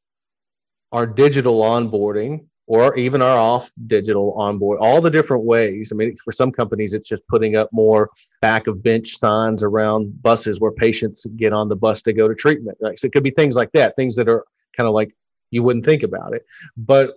our 0.90 1.06
digital 1.06 1.60
onboarding 1.60 2.46
or 2.66 2.96
even 2.96 3.22
our 3.22 3.38
off 3.38 3.70
digital 3.86 4.32
onboard, 4.32 4.80
all 4.80 5.00
the 5.00 5.10
different 5.10 5.44
ways. 5.44 5.92
I 5.92 5.96
mean, 5.96 6.16
for 6.22 6.32
some 6.32 6.50
companies, 6.50 6.94
it's 6.94 7.08
just 7.08 7.26
putting 7.28 7.56
up 7.56 7.68
more 7.72 8.10
back 8.42 8.66
of 8.66 8.82
bench 8.82 9.16
signs 9.16 9.62
around 9.62 10.20
buses 10.22 10.60
where 10.60 10.72
patients 10.72 11.26
get 11.36 11.52
on 11.52 11.68
the 11.68 11.76
bus 11.76 12.02
to 12.02 12.12
go 12.12 12.26
to 12.26 12.34
treatment. 12.34 12.78
So 12.80 13.06
it 13.06 13.12
could 13.12 13.22
be 13.22 13.30
things 13.30 13.56
like 13.56 13.70
that, 13.72 13.94
things 13.94 14.16
that 14.16 14.28
are 14.28 14.44
kind 14.76 14.88
of 14.88 14.94
like 14.94 15.14
you 15.50 15.62
wouldn't 15.62 15.84
think 15.84 16.02
about 16.02 16.34
it. 16.34 16.44
But 16.76 17.14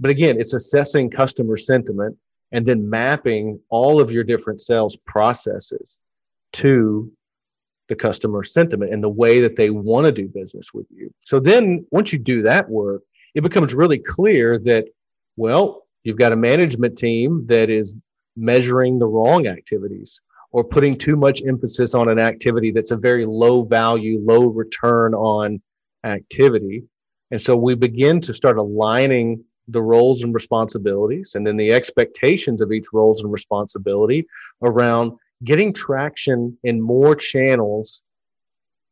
but 0.00 0.10
again, 0.10 0.38
it's 0.38 0.54
assessing 0.54 1.10
customer 1.10 1.56
sentiment 1.56 2.16
and 2.52 2.64
then 2.64 2.88
mapping 2.88 3.60
all 3.68 4.00
of 4.00 4.12
your 4.12 4.24
different 4.24 4.60
sales 4.60 4.96
processes 4.96 5.98
to 6.52 7.10
the 7.88 7.96
customer 7.96 8.44
sentiment 8.44 8.92
and 8.92 9.02
the 9.02 9.08
way 9.08 9.40
that 9.40 9.56
they 9.56 9.70
want 9.70 10.04
to 10.04 10.12
do 10.12 10.28
business 10.28 10.72
with 10.72 10.86
you. 10.90 11.12
So 11.22 11.40
then 11.40 11.86
once 11.90 12.12
you 12.12 12.18
do 12.18 12.42
that 12.42 12.68
work, 12.68 13.02
it 13.34 13.42
becomes 13.42 13.74
really 13.74 13.98
clear 13.98 14.58
that, 14.60 14.84
well, 15.36 15.86
you've 16.04 16.16
got 16.16 16.32
a 16.32 16.36
management 16.36 16.96
team 16.96 17.46
that 17.46 17.70
is 17.70 17.94
measuring 18.36 18.98
the 18.98 19.06
wrong 19.06 19.46
activities 19.46 20.20
or 20.52 20.64
putting 20.64 20.96
too 20.96 21.16
much 21.16 21.42
emphasis 21.46 21.94
on 21.94 22.08
an 22.08 22.18
activity 22.18 22.70
that's 22.70 22.92
a 22.92 22.96
very 22.96 23.26
low 23.26 23.62
value, 23.62 24.20
low 24.24 24.46
return 24.46 25.14
on 25.14 25.60
activity. 26.04 26.84
And 27.30 27.40
so 27.40 27.56
we 27.56 27.74
begin 27.74 28.20
to 28.22 28.32
start 28.32 28.56
aligning 28.56 29.44
the 29.68 29.82
roles 29.82 30.22
and 30.22 30.32
responsibilities 30.32 31.32
and 31.34 31.46
then 31.46 31.58
the 31.58 31.72
expectations 31.72 32.62
of 32.62 32.72
each 32.72 32.86
roles 32.92 33.22
and 33.22 33.30
responsibility 33.30 34.26
around 34.62 35.12
getting 35.44 35.72
traction 35.72 36.56
in 36.64 36.80
more 36.80 37.14
channels 37.14 38.02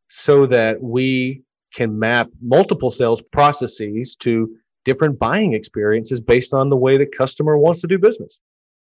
so 0.09 0.45
that 0.45 0.81
we 0.81 1.41
can 1.73 1.97
map 1.97 2.29
multiple 2.41 2.91
sales 2.91 3.21
processes 3.21 4.15
to 4.17 4.55
different 4.85 5.19
buying 5.19 5.53
experiences 5.53 6.21
based 6.21 6.53
on 6.53 6.69
the 6.69 6.77
way 6.77 6.97
the 6.97 7.05
customer 7.05 7.57
wants 7.57 7.81
to 7.81 7.87
do 7.87 7.97
business. 7.97 8.39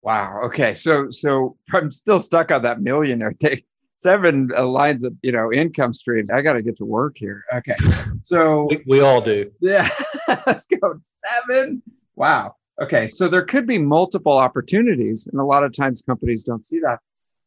Wow. 0.03 0.41
Okay. 0.47 0.73
So, 0.73 1.11
so 1.11 1.57
I'm 1.73 1.91
still 1.91 2.19
stuck 2.19 2.51
on 2.51 2.63
that 2.63 2.81
millionaire 2.81 3.33
thing. 3.33 3.61
Seven 3.97 4.51
uh, 4.57 4.67
lines 4.67 5.05
of 5.05 5.15
you 5.21 5.31
know 5.31 5.53
income 5.53 5.93
streams. 5.93 6.31
I 6.31 6.41
got 6.41 6.55
to 6.55 6.63
get 6.63 6.77
to 6.77 6.87
work 6.87 7.19
here. 7.19 7.45
Okay. 7.53 7.77
So 8.23 8.67
we, 8.71 8.83
we 8.87 9.01
all 9.03 9.21
do. 9.21 9.53
Yeah. 9.61 9.87
Let's 10.47 10.67
go. 10.67 10.99
Seven. 11.29 11.83
Wow. 12.17 12.57
Okay. 12.81 13.07
So 13.07 13.29
there 13.29 13.45
could 13.45 13.67
be 13.67 13.77
multiple 13.77 14.33
opportunities, 14.33 15.27
and 15.27 15.39
a 15.39 15.45
lot 15.45 15.65
of 15.65 15.77
times 15.77 16.01
companies 16.01 16.45
don't 16.45 16.65
see 16.65 16.81
that. 16.81 17.01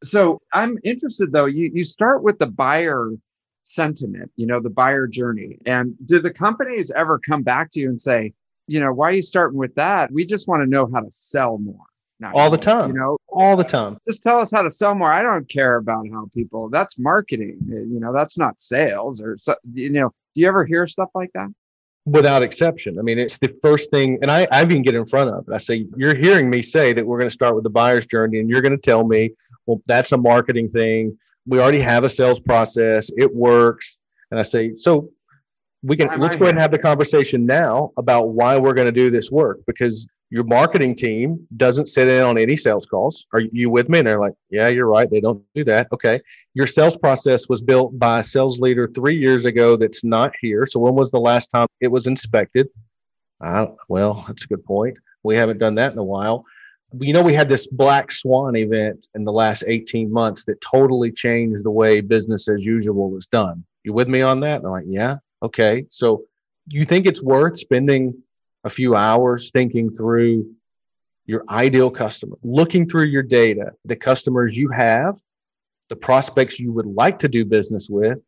So 0.04 0.44
I'm 0.54 0.78
interested 0.84 1.32
though. 1.32 1.46
You 1.46 1.72
you 1.74 1.84
start 1.84 2.22
with 2.22 2.38
the 2.38 2.46
buyer 2.46 3.10
sentiment, 3.63 4.32
you 4.36 4.46
know, 4.46 4.60
the 4.60 4.70
buyer 4.70 5.08
journey. 5.08 5.58
And 5.65 5.96
do 6.05 6.20
the 6.20 6.32
companies 6.32 6.91
ever 6.91 7.20
come 7.20 7.43
back 7.43 7.72
to 7.72 7.79
you 7.79 7.89
and 7.89 8.00
say, 8.00 8.34
you 8.67 8.79
know, 8.79 8.93
why 8.93 9.10
are 9.10 9.13
you 9.13 9.22
starting 9.22 9.58
with 9.58 9.75
that? 9.75 10.12
We 10.12 10.25
just 10.25 10.48
want 10.48 10.63
to 10.63 10.70
know 10.70 10.89
how 10.93 11.01
to 11.01 11.12
sell 11.12 11.58
more. 11.58 11.86
Not 12.20 12.36
all 12.36 12.50
the 12.50 12.58
time. 12.58 12.91
You 12.91 13.00
know, 13.00 13.17
all 13.27 13.58
the 13.58 13.63
time. 13.63 13.98
Just 14.05 14.24
tell 14.24 14.39
us 14.39 14.51
how 14.51 14.62
to 14.62 14.70
sell 14.70 14.96
more. 14.96 15.12
I 15.12 15.22
don't 15.22 15.50
care 15.50 15.75
about 15.75 16.05
how 16.12 16.29
people, 16.34 16.70
that's 16.70 16.98
marketing. 16.98 17.58
Eh, 17.70 17.75
you 17.75 18.00
know, 18.00 18.13
that's 18.13 18.38
not 18.38 18.62
sales 18.62 19.20
or, 19.20 19.38
so, 19.38 19.55
you 19.74 19.89
know, 19.89 20.12
do 20.34 20.41
you 20.41 20.48
ever 20.48 20.63
hear 20.63 20.88
stuff 20.88 21.10
like 21.15 21.32
that? 21.34 21.50
without 22.05 22.43
exception. 22.43 23.00
I 23.00 23.01
mean, 23.01 23.17
it's 23.17 23.38
the 23.38 23.55
first 23.62 23.89
thing, 23.89 24.20
and 24.22 24.29
I, 24.29 24.48
I 24.51 24.62
even 24.62 24.82
get 24.82 24.96
in 24.96 25.05
front 25.05 25.29
of 25.29 25.48
it. 25.48 25.53
I 25.53 25.58
say, 25.58 25.88
You're 25.96 26.15
hearing 26.15 26.50
me 26.50 26.62
say 26.62 26.93
that 26.93 27.05
we're 27.05 27.17
going 27.17 27.29
to 27.29 27.34
start 27.34 27.55
with 27.55 27.63
the 27.63 27.70
buyer's 27.70 28.05
journey, 28.05 28.39
and 28.39 28.50
you're 28.50 28.62
going 28.62 28.75
to 28.75 28.82
tell 28.82 29.05
me, 29.05 29.32
Well, 29.65 29.82
that's 29.86 30.12
a 30.12 30.17
marketing 30.17 30.70
thing. 30.70 31.17
We 31.46 31.60
already 31.60 31.80
have 31.80 32.04
a 32.04 32.10
sales 32.10 32.40
process, 32.40 33.10
it 33.18 33.34
works. 33.34 33.98
And 34.32 34.40
I 34.40 34.44
say, 34.44 34.76
So 34.76 35.10
we 35.84 35.98
can 35.98 36.20
let's 36.20 36.36
go 36.36 36.46
ahead 36.46 36.56
and 36.56 36.62
have 36.62 36.72
the 36.72 36.80
conversation 36.80 37.46
now 37.46 37.92
about 37.98 38.30
why 38.30 38.58
we're 38.58 38.74
going 38.74 38.88
to 38.88 38.92
do 38.92 39.10
this 39.10 39.30
work 39.30 39.60
because 39.68 40.08
your 40.30 40.46
marketing 40.46 40.96
team 40.96 41.46
doesn't 41.58 41.86
sit 41.86 42.08
in 42.08 42.24
on 42.24 42.40
any 42.40 42.56
sales 42.56 42.88
calls. 42.88 43.28
Are 43.34 43.42
you 43.42 43.70
with 43.70 43.88
me? 43.88 44.00
And 44.00 44.08
they're 44.08 44.20
like, 44.20 44.34
yeah, 44.50 44.68
you're 44.70 44.88
right. 44.88 45.08
They 45.08 45.22
don't 45.22 45.44
do 45.54 45.64
that. 45.66 45.88
Okay. 45.94 46.22
Your 46.56 46.66
sales 46.66 46.98
process 46.98 47.48
was 47.48 47.62
built 47.62 48.00
by 48.00 48.22
a 48.22 48.24
sales 48.24 48.60
leader 48.60 48.88
three 48.88 49.16
years 49.16 49.46
ago 49.46 49.78
that's 49.78 50.04
not 50.04 50.34
here. 50.42 50.66
So 50.66 50.80
when 50.80 50.96
was 50.96 51.12
the 51.12 51.20
last 51.20 51.52
time 51.52 51.68
it 51.82 51.90
was 51.90 52.08
inspected? 52.08 52.68
Uh, 53.42 53.68
well, 53.90 54.24
that's 54.28 54.46
a 54.46 54.48
good 54.48 54.66
point. 54.66 54.98
We 55.22 55.36
haven't 55.36 55.60
done 55.60 55.76
that 55.76 55.92
in 55.92 56.00
a 56.00 56.04
while. 56.04 56.46
You 57.00 57.14
know, 57.14 57.24
we 57.24 57.34
had 57.34 57.50
this 57.50 57.68
black 57.68 58.12
swan 58.12 58.56
event 58.56 59.08
in 59.16 59.24
the 59.24 59.32
last 59.32 59.64
18 59.66 60.12
months 60.12 60.44
that 60.46 60.62
totally 60.62 61.12
changed 61.12 61.64
the 61.64 61.72
way 61.72 62.02
business 62.02 62.48
as 62.48 62.66
usual 62.66 63.10
was 63.10 63.28
done. 63.28 63.64
You 63.84 63.94
with 63.94 64.08
me 64.08 64.22
on 64.22 64.40
that? 64.42 64.58
And 64.58 64.66
they're 64.66 64.72
like, 64.72 64.86
yeah, 64.88 65.18
okay. 65.42 65.86
So 65.90 66.24
you 66.68 66.86
think 66.86 67.08
it's 67.08 67.24
worth 67.24 67.60
spending 67.60 68.22
a 68.64 68.70
few 68.70 68.96
hours 68.96 69.52
thinking 69.52 69.92
through 69.92 70.54
your 71.26 71.44
ideal 71.50 71.90
customer, 71.90 72.38
looking 72.44 72.88
through 72.88 73.06
your 73.06 73.24
data, 73.24 73.72
the 73.86 73.96
customers 73.96 74.56
you 74.56 74.70
have, 74.70 75.18
the 75.90 75.96
prospects 75.96 76.60
you 76.60 76.72
would 76.72 76.86
like 76.86 77.20
to 77.20 77.28
do 77.28 77.46
business 77.46 77.90
with, 77.90 78.20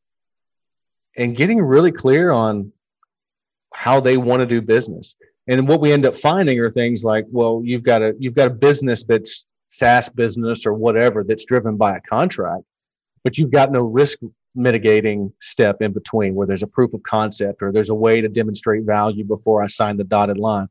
and 1.17 1.35
getting 1.35 1.61
really 1.61 1.91
clear 1.91 2.31
on 2.31 2.71
how 3.73 3.99
they 3.99 4.17
want 4.17 4.41
to 4.41 4.45
do 4.45 4.61
business. 4.61 5.15
And 5.47 5.67
what 5.67 5.79
we 5.79 5.91
end 5.91 6.05
up 6.05 6.17
finding 6.17 6.59
are 6.59 6.71
things 6.71 7.03
like, 7.03 7.25
well, 7.29 7.61
you've 7.63 7.83
got 7.83 8.01
a 8.01 8.15
you've 8.19 8.35
got 8.35 8.47
a 8.47 8.53
business 8.53 9.03
that's 9.03 9.45
SaaS 9.67 10.09
business 10.09 10.65
or 10.65 10.73
whatever 10.73 11.23
that's 11.23 11.45
driven 11.45 11.77
by 11.77 11.97
a 11.97 12.01
contract, 12.01 12.63
but 13.23 13.37
you've 13.37 13.51
got 13.51 13.71
no 13.71 13.81
risk 13.81 14.19
mitigating 14.55 15.31
step 15.41 15.81
in 15.81 15.91
between 15.91 16.33
where 16.33 16.47
there's 16.47 16.63
a 16.63 16.67
proof 16.67 16.93
of 16.93 17.03
concept 17.03 17.61
or 17.61 17.71
there's 17.71 17.89
a 17.89 17.95
way 17.95 18.21
to 18.21 18.29
demonstrate 18.29 18.83
value 18.83 19.23
before 19.23 19.61
I 19.61 19.67
sign 19.67 19.97
the 19.97 20.03
dotted 20.03 20.37
line. 20.37 20.69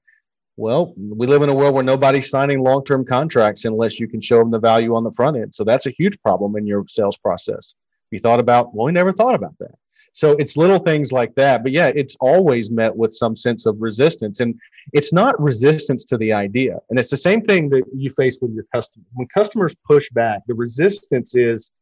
Well, 0.56 0.94
we 0.96 1.26
live 1.26 1.42
in 1.42 1.48
a 1.48 1.54
world 1.54 1.74
where 1.74 1.82
nobody's 1.84 2.30
signing 2.30 2.62
long 2.62 2.84
term 2.84 3.04
contracts 3.04 3.64
unless 3.64 3.98
you 3.98 4.08
can 4.08 4.20
show 4.20 4.38
them 4.38 4.50
the 4.50 4.58
value 4.58 4.94
on 4.94 5.04
the 5.04 5.10
front 5.12 5.36
end. 5.36 5.54
So 5.54 5.64
that's 5.64 5.86
a 5.86 5.90
huge 5.90 6.20
problem 6.22 6.56
in 6.56 6.66
your 6.66 6.84
sales 6.88 7.18
process. 7.18 7.74
You 8.10 8.20
thought 8.20 8.40
about, 8.40 8.74
well, 8.74 8.86
we 8.86 8.92
never 8.92 9.12
thought 9.12 9.34
about 9.34 9.58
that. 9.58 9.74
So 10.14 10.30
it's 10.38 10.56
little 10.56 10.78
things 10.78 11.10
like 11.10 11.34
that. 11.34 11.64
But 11.64 11.72
yeah, 11.72 11.88
it's 11.88 12.16
always 12.20 12.70
met 12.70 12.94
with 12.94 13.12
some 13.12 13.34
sense 13.34 13.66
of 13.66 13.76
resistance. 13.80 14.38
And 14.38 14.54
it's 14.92 15.12
not 15.12 15.38
resistance 15.42 16.04
to 16.04 16.16
the 16.16 16.32
idea. 16.32 16.78
And 16.88 17.00
it's 17.00 17.10
the 17.10 17.16
same 17.16 17.42
thing 17.42 17.68
that 17.70 17.82
you 17.92 18.10
face 18.10 18.38
with 18.40 18.52
your 18.52 18.64
customers. 18.72 19.06
When 19.14 19.26
customers 19.26 19.74
push 19.84 20.08
back, 20.10 20.42
the 20.46 20.54
resistance 20.54 21.34
is 21.34 21.72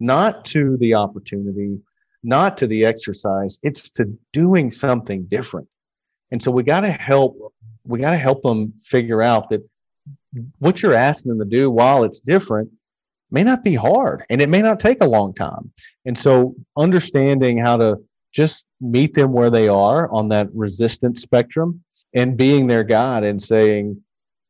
not 0.00 0.44
to 0.46 0.76
the 0.80 0.92
opportunity, 0.94 1.80
not 2.22 2.58
to 2.58 2.66
the 2.66 2.84
exercise. 2.84 3.58
It's 3.62 3.88
to 3.92 4.18
doing 4.34 4.70
something 4.70 5.24
different. 5.24 5.66
And 6.30 6.42
so 6.42 6.50
we 6.50 6.64
got 6.64 6.82
to 6.82 6.92
help, 6.92 7.54
we 7.86 8.00
got 8.00 8.10
to 8.10 8.18
help 8.18 8.42
them 8.42 8.74
figure 8.82 9.22
out 9.22 9.48
that 9.48 9.66
what 10.58 10.82
you're 10.82 10.94
asking 10.94 11.30
them 11.30 11.38
to 11.38 11.56
do 11.56 11.70
while 11.70 12.04
it's 12.04 12.20
different 12.20 12.70
may 13.32 13.42
not 13.42 13.64
be 13.64 13.74
hard 13.74 14.24
and 14.30 14.40
it 14.40 14.48
may 14.48 14.62
not 14.62 14.78
take 14.78 14.98
a 15.00 15.08
long 15.08 15.32
time. 15.32 15.72
And 16.04 16.16
so 16.16 16.54
understanding 16.76 17.58
how 17.58 17.76
to 17.78 17.96
just 18.32 18.66
meet 18.80 19.14
them 19.14 19.32
where 19.32 19.50
they 19.50 19.68
are 19.68 20.10
on 20.10 20.28
that 20.28 20.48
resistance 20.54 21.22
spectrum 21.22 21.82
and 22.14 22.36
being 22.36 22.66
their 22.66 22.84
guide 22.84 23.24
and 23.24 23.40
saying, 23.40 24.02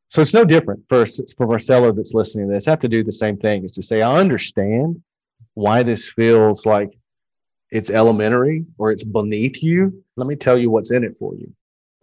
so 0.08 0.20
it's 0.20 0.34
no 0.34 0.44
different 0.44 0.82
for, 0.88 1.06
for 1.36 1.56
a 1.56 1.60
seller 1.60 1.92
that's 1.92 2.12
listening 2.12 2.48
to 2.48 2.52
this. 2.52 2.68
I 2.68 2.70
have 2.70 2.80
to 2.80 2.88
do 2.88 3.02
the 3.02 3.12
same 3.12 3.38
thing 3.38 3.64
is 3.64 3.72
to 3.72 3.82
say, 3.82 4.02
I 4.02 4.16
understand 4.16 5.02
why 5.54 5.82
this 5.82 6.10
feels 6.10 6.66
like 6.66 6.90
it's 7.70 7.88
elementary 7.88 8.66
or 8.78 8.92
it's 8.92 9.04
beneath 9.04 9.62
you. 9.62 10.04
Let 10.16 10.26
me 10.26 10.36
tell 10.36 10.58
you 10.58 10.70
what's 10.70 10.90
in 10.90 11.04
it 11.04 11.16
for 11.16 11.34
you. 11.34 11.52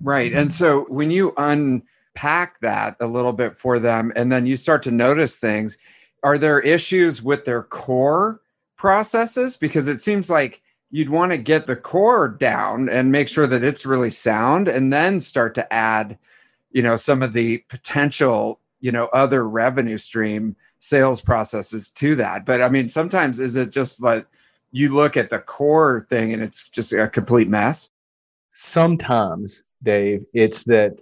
Right. 0.02 0.34
And 0.34 0.52
so 0.52 0.86
when 0.90 1.12
you 1.12 1.34
unpack 1.38 2.60
that 2.62 2.96
a 3.00 3.06
little 3.06 3.34
bit 3.34 3.58
for 3.58 3.80
them 3.80 4.12
and 4.16 4.32
then 4.32 4.46
you 4.46 4.56
start 4.56 4.82
to 4.84 4.92
notice 4.92 5.38
things, 5.38 5.78
are 6.24 6.38
there 6.38 6.60
issues 6.60 7.22
with 7.22 7.46
their 7.46 7.64
core 7.64 8.42
processes? 8.76 9.58
Because 9.58 9.88
it 9.88 10.00
seems 10.00 10.30
like 10.30 10.62
you'd 10.92 11.10
want 11.10 11.32
to 11.32 11.38
get 11.38 11.68
the 11.68 11.76
core 11.76 12.28
down 12.28 12.90
and 12.90 13.12
make 13.12 13.28
sure 13.28 13.48
that 13.48 13.64
it's 13.64 13.86
really 13.86 14.10
sound 14.10 14.68
and 14.68 14.92
then 14.92 15.20
start 15.20 15.54
to 15.56 15.74
add, 15.74 16.18
you 16.72 16.82
know, 16.82 16.96
some 16.96 17.22
of 17.22 17.34
the 17.34 17.60
potential, 17.70 18.60
you 18.80 18.92
know, 18.92 19.06
other 19.08 19.48
revenue 19.48 19.98
stream 19.98 20.56
sales 20.80 21.22
processes 21.22 21.90
to 21.90 22.16
that. 22.16 22.46
But 22.46 22.62
I 22.62 22.70
mean, 22.70 22.88
sometimes 22.88 23.40
is 23.40 23.56
it 23.56 23.72
just 23.72 24.02
like 24.02 24.26
you 24.72 24.94
look 24.94 25.18
at 25.18 25.30
the 25.30 25.40
core 25.40 26.06
thing 26.10 26.34
and 26.34 26.42
it's 26.42 26.70
just 26.70 26.94
a 26.94 27.08
complete 27.08 27.50
mess? 27.50 27.90
Sometimes, 28.54 29.64
Dave, 29.84 30.26
it's 30.34 30.64
that 30.66 30.98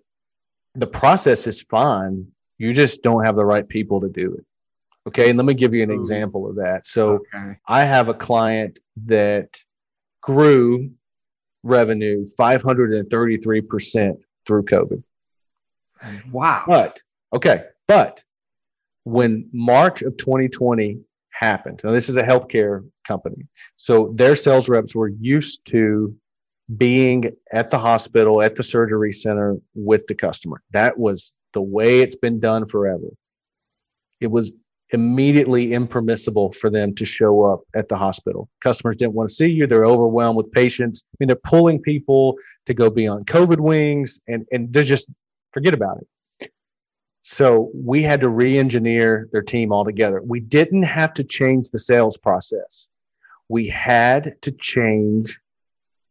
the 0.75 0.88
process 0.88 1.47
is 1.47 1.62
fine. 1.62 2.27
You 2.57 2.74
just 2.74 3.01
don't 3.01 3.25
have 3.25 3.36
the 3.36 3.45
right 3.45 3.67
people 3.67 4.00
to 4.01 4.09
do 4.09 4.33
it. 4.33 4.45
Okay. 5.08 5.30
And 5.30 5.38
let 5.38 5.46
me 5.46 5.54
give 5.54 5.74
you 5.74 5.84
an 5.84 5.92
Ooh. 5.92 5.96
example 5.96 6.50
of 6.50 6.56
that. 6.58 6.86
So 6.86 7.26
okay. 7.34 7.58
I 7.68 7.84
have 7.84 8.10
a 8.10 8.14
client 8.14 8.80
that 9.06 9.58
grew 10.22 10.92
revenue 11.64 12.26
533% 12.40 14.18
through 14.46 14.64
COVID. 14.64 15.04
Wow. 16.32 16.64
But, 16.68 17.02
okay. 17.34 17.66
But 17.88 18.24
when 19.04 19.50
March 19.54 20.02
of 20.02 20.18
2020 20.18 21.00
happened, 21.32 21.82
now 21.84 21.92
this 21.92 22.10
is 22.10 22.18
a 22.18 22.24
healthcare 22.24 22.88
company, 23.08 23.48
so 23.78 24.12
their 24.16 24.36
sales 24.36 24.68
reps 24.68 24.94
were 24.94 25.08
used 25.08 25.66
to 25.68 26.14
being 26.76 27.32
at 27.54 27.72
the 27.72 27.78
hospital, 27.78 28.42
at 28.42 28.56
the 28.56 28.64
surgery 28.64 29.14
center 29.14 29.58
with 29.74 30.06
the 30.08 30.16
customer. 30.16 30.62
That 30.72 30.98
was 31.00 31.38
the 31.54 31.62
way 31.62 32.02
it's 32.02 32.18
been 32.18 32.42
done 32.42 32.66
forever. 32.66 33.08
It 34.20 34.28
was 34.28 34.54
immediately 34.91 35.74
impermissible 35.74 36.51
for 36.53 36.70
them 36.70 36.96
to 36.96 37.06
show 37.06 37.44
up 37.44 37.62
at 37.75 37.89
the 37.89 37.98
hospital. 37.98 38.50
Customers 38.62 38.96
didn't 38.98 39.13
want 39.13 39.29
to 39.29 39.36
see 39.36 39.48
you. 39.48 39.67
They're 39.67 39.86
overwhelmed 39.86 40.38
with 40.38 40.51
patients. 40.51 41.03
I 41.06 41.15
mean, 41.20 41.27
they're 41.27 41.36
pulling 41.44 41.82
people 41.82 42.36
to 42.65 42.74
go 42.74 42.89
be 42.89 43.08
on 43.08 43.25
COVID 43.25 43.60
wings 43.60 44.20
and, 44.27 44.46
and 44.51 44.72
they're 44.72 44.84
just 44.84 45.12
forget 45.51 45.74
about 45.74 45.98
it. 46.00 46.51
So 47.24 47.72
we 47.74 48.01
had 48.01 48.22
to 48.22 48.29
re 48.29 48.58
engineer 48.58 49.27
their 49.34 49.41
team 49.41 49.74
altogether. 49.74 50.22
We 50.24 50.39
didn't 50.39 50.84
have 50.84 51.13
to 51.15 51.25
change 51.25 51.70
the 51.70 51.79
sales 51.79 52.17
process, 52.17 52.88
we 53.50 53.67
had 53.67 54.41
to 54.44 54.51
change 54.51 55.39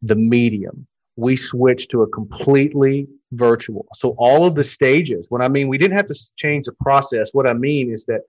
the 0.03 0.15
medium. 0.15 0.87
We 1.17 1.37
switched 1.37 1.91
to 1.93 2.03
a 2.03 2.09
completely 2.09 3.09
virtual. 3.33 3.87
So 3.95 4.11
all 4.19 4.45
of 4.45 4.55
the 4.55 4.65
stages, 4.65 5.31
what 5.31 5.41
I 5.41 5.49
mean, 5.49 5.69
we 5.69 5.79
didn't 5.79 5.97
have 5.97 6.07
to 6.07 6.31
change 6.37 6.67
the 6.67 6.73
process. 6.73 7.31
What 7.33 7.49
I 7.49 7.55
mean 7.55 7.91
is 7.91 8.05
that 8.05 8.21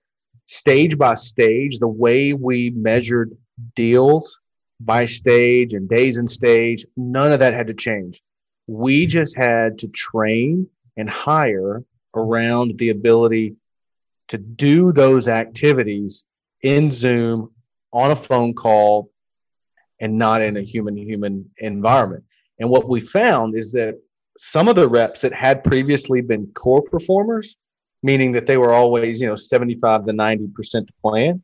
stage 0.48 0.98
by 0.98 1.14
stage, 1.14 1.78
the 1.78 1.86
way 1.86 2.32
we 2.32 2.70
measured 2.70 3.36
deals 3.76 4.40
by 4.80 5.04
stage 5.04 5.74
and 5.74 5.88
days 5.88 6.16
in 6.16 6.26
stage, 6.26 6.84
none 6.96 7.32
of 7.32 7.38
that 7.38 7.54
had 7.54 7.66
to 7.68 7.74
change. 7.74 8.22
We 8.66 9.06
just 9.06 9.36
had 9.36 9.78
to 9.78 9.88
train 9.88 10.68
and 10.96 11.08
hire 11.08 11.84
around 12.14 12.78
the 12.78 12.90
ability 12.90 13.56
to 14.28 14.38
do 14.38 14.92
those 14.92 15.28
activities 15.28 16.24
in 16.62 16.90
Zoom 16.90 17.52
on 17.92 18.10
a 18.10 18.16
phone 18.16 18.54
call 18.54 19.10
and 20.00 20.16
not 20.16 20.42
in 20.42 20.56
a 20.56 20.62
human 20.62 20.96
human 20.96 21.50
environment. 21.58 22.24
And 22.58 22.70
what 22.70 22.88
we 22.88 23.00
found 23.00 23.56
is 23.56 23.72
that 23.72 24.00
some 24.38 24.68
of 24.68 24.76
the 24.76 24.88
reps 24.88 25.20
that 25.22 25.32
had 25.32 25.64
previously 25.64 26.20
been 26.20 26.46
core 26.54 26.82
performers, 26.82 27.56
meaning 28.02 28.32
that 28.32 28.46
they 28.46 28.56
were 28.56 28.72
always, 28.72 29.20
you 29.20 29.26
know, 29.26 29.36
75 29.36 30.06
to 30.06 30.12
90% 30.12 30.86
to 30.86 30.92
plan, 31.02 31.42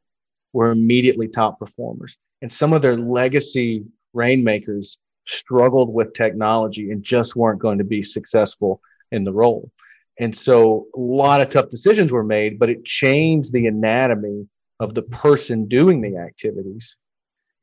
were 0.52 0.70
immediately 0.70 1.28
top 1.28 1.58
performers. 1.58 2.16
And 2.42 2.50
some 2.50 2.72
of 2.72 2.82
their 2.82 2.96
legacy 2.96 3.84
rainmakers 4.12 4.98
struggled 5.26 5.92
with 5.92 6.12
technology 6.12 6.90
and 6.90 7.02
just 7.02 7.34
weren't 7.34 7.60
going 7.60 7.78
to 7.78 7.84
be 7.84 8.02
successful 8.02 8.80
in 9.10 9.24
the 9.24 9.32
role. 9.32 9.70
And 10.18 10.34
so 10.34 10.86
a 10.94 11.00
lot 11.00 11.40
of 11.40 11.48
tough 11.48 11.70
decisions 11.70 12.12
were 12.12 12.24
made, 12.24 12.58
but 12.58 12.70
it 12.70 12.84
changed 12.84 13.52
the 13.52 13.66
anatomy 13.66 14.46
of 14.78 14.94
the 14.94 15.02
person 15.02 15.66
doing 15.66 16.00
the 16.00 16.18
activities. 16.18 16.96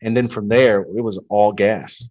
And 0.02 0.18
then 0.18 0.28
from 0.28 0.48
there, 0.48 0.82
it 0.82 1.02
was 1.02 1.20
all 1.30 1.54
gas. 1.54 2.08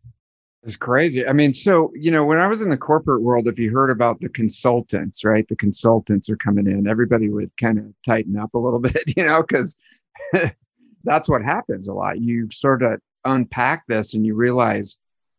It's 0.63 0.77
crazy. 0.77 1.27
I 1.27 1.33
mean, 1.33 1.55
so, 1.55 1.91
you 1.95 2.11
know, 2.11 2.25
when 2.25 2.39
I 2.39 2.47
was 2.47 2.61
in 2.61 2.69
the 2.69 2.77
corporate 2.77 3.23
world, 3.23 3.49
if 3.49 3.59
you 3.59 3.71
heard 3.73 3.91
about 3.91 4.21
the 4.21 4.29
consultants, 4.29 5.25
right? 5.25 5.49
The 5.49 5.57
consultants 5.57 6.29
are 6.29 6.37
coming 6.37 6.67
in, 6.67 6.87
everybody 6.87 7.31
would 7.31 7.51
kind 7.57 7.79
of 7.79 7.87
tighten 8.05 8.37
up 8.37 8.53
a 8.53 8.59
little 8.59 8.79
bit, 8.81 9.15
you 9.17 9.25
know, 9.25 9.43
because 9.43 9.79
that's 11.05 11.29
what 11.29 11.43
happens 11.43 11.89
a 11.89 11.95
lot. 11.95 12.21
You 12.21 12.51
sort 12.51 12.83
of 12.83 13.01
unpack 13.25 13.87
this 13.87 14.15
and 14.15 14.25
you 14.27 14.35
realize 14.35 14.99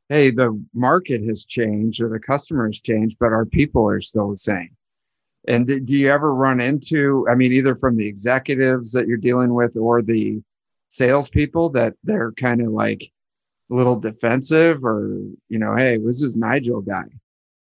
hey, 0.09 0.29
the 0.29 0.61
market 0.73 1.23
has 1.23 1.45
changed 1.45 2.01
or 2.01 2.09
the 2.09 2.19
customer 2.19 2.65
has 2.65 2.81
changed, 2.81 3.15
but 3.17 3.31
our 3.31 3.45
people 3.45 3.87
are 3.87 4.01
still 4.01 4.29
the 4.29 4.35
same. 4.35 4.69
And 5.47 5.65
do 5.65 5.95
you 5.95 6.11
ever 6.11 6.35
run 6.35 6.59
into, 6.59 7.25
I 7.31 7.35
mean, 7.35 7.53
either 7.53 7.77
from 7.77 7.95
the 7.95 8.07
executives 8.09 8.91
that 8.91 9.07
you're 9.07 9.15
dealing 9.15 9.53
with 9.53 9.77
or 9.77 10.01
the 10.01 10.41
salespeople 10.89 11.69
that 11.69 11.93
they're 12.03 12.33
kind 12.33 12.59
of 12.59 12.73
like 12.73 13.09
a 13.71 13.75
little 13.75 13.95
defensive 13.95 14.83
or, 14.83 15.17
you 15.49 15.59
know, 15.59 15.75
hey, 15.75 15.97
this 15.97 16.21
is 16.21 16.35
Nigel 16.35 16.81
guy. 16.81 17.05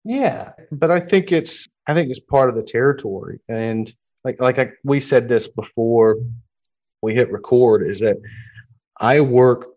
Yeah. 0.03 0.51
But 0.71 0.91
I 0.91 0.99
think 0.99 1.31
it's, 1.31 1.67
I 1.87 1.93
think 1.93 2.09
it's 2.09 2.19
part 2.19 2.49
of 2.49 2.55
the 2.55 2.63
territory. 2.63 3.39
And 3.47 3.93
like, 4.23 4.41
like 4.41 4.59
I, 4.59 4.71
we 4.83 4.99
said 4.99 5.27
this 5.27 5.47
before 5.47 6.17
we 7.01 7.13
hit 7.13 7.31
record 7.31 7.85
is 7.85 8.01
that 8.01 8.17
I 8.97 9.21
work 9.21 9.67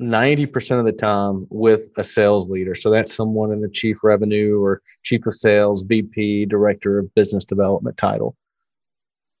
90% 0.00 0.78
of 0.78 0.84
the 0.84 0.92
time 0.92 1.46
with 1.50 1.88
a 1.96 2.04
sales 2.04 2.48
leader. 2.48 2.74
So 2.74 2.90
that's 2.90 3.14
someone 3.14 3.52
in 3.52 3.60
the 3.60 3.68
chief 3.68 4.02
revenue 4.02 4.60
or 4.60 4.82
chief 5.02 5.26
of 5.26 5.34
sales, 5.34 5.82
VP, 5.82 6.46
director 6.46 6.98
of 6.98 7.14
business 7.14 7.44
development 7.44 7.96
title. 7.96 8.36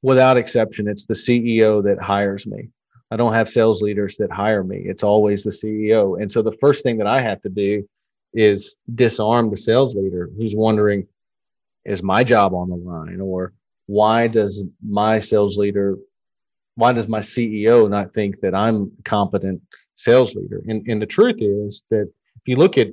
Without 0.02 0.36
exception, 0.36 0.88
it's 0.88 1.06
the 1.06 1.14
CEO 1.14 1.82
that 1.84 2.00
hires 2.00 2.46
me. 2.46 2.68
I 3.12 3.16
don't 3.16 3.34
have 3.34 3.46
sales 3.46 3.82
leaders 3.82 4.16
that 4.16 4.32
hire 4.32 4.64
me. 4.64 4.78
It's 4.86 5.02
always 5.02 5.44
the 5.44 5.50
CEO. 5.50 6.18
And 6.18 6.32
so 6.32 6.40
the 6.40 6.56
first 6.62 6.82
thing 6.82 6.96
that 6.96 7.06
I 7.06 7.20
have 7.20 7.42
to 7.42 7.50
do 7.50 7.86
is 8.32 8.74
disarm 8.94 9.50
the 9.50 9.56
sales 9.56 9.94
leader 9.94 10.30
who's 10.34 10.54
wondering, 10.56 11.06
is 11.84 12.02
my 12.02 12.24
job 12.24 12.54
on 12.54 12.70
the 12.70 12.76
line? 12.76 13.20
Or 13.20 13.52
why 13.84 14.28
does 14.28 14.64
my 14.82 15.18
sales 15.18 15.58
leader 15.58 15.98
why 16.76 16.90
does 16.90 17.06
my 17.06 17.20
CEO 17.20 17.86
not 17.86 18.14
think 18.14 18.40
that 18.40 18.54
I'm 18.54 18.90
competent 19.04 19.60
sales 19.94 20.34
leader? 20.34 20.62
And, 20.66 20.88
and 20.88 21.02
the 21.02 21.06
truth 21.06 21.36
is 21.38 21.84
that 21.90 22.10
if 22.36 22.42
you 22.46 22.56
look 22.56 22.78
at, 22.78 22.88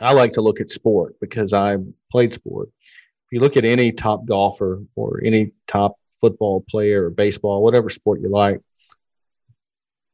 I 0.00 0.14
like 0.14 0.32
to 0.32 0.40
look 0.40 0.62
at 0.62 0.70
sport 0.70 1.16
because 1.20 1.52
I 1.52 1.76
played 2.10 2.32
sport. 2.32 2.70
If 2.80 3.32
you 3.32 3.40
look 3.40 3.58
at 3.58 3.66
any 3.66 3.92
top 3.92 4.24
golfer 4.24 4.82
or 4.96 5.20
any 5.22 5.52
top 5.66 5.96
football 6.22 6.64
player 6.70 7.04
or 7.04 7.10
baseball, 7.10 7.62
whatever 7.62 7.90
sport 7.90 8.22
you 8.22 8.30
like, 8.30 8.62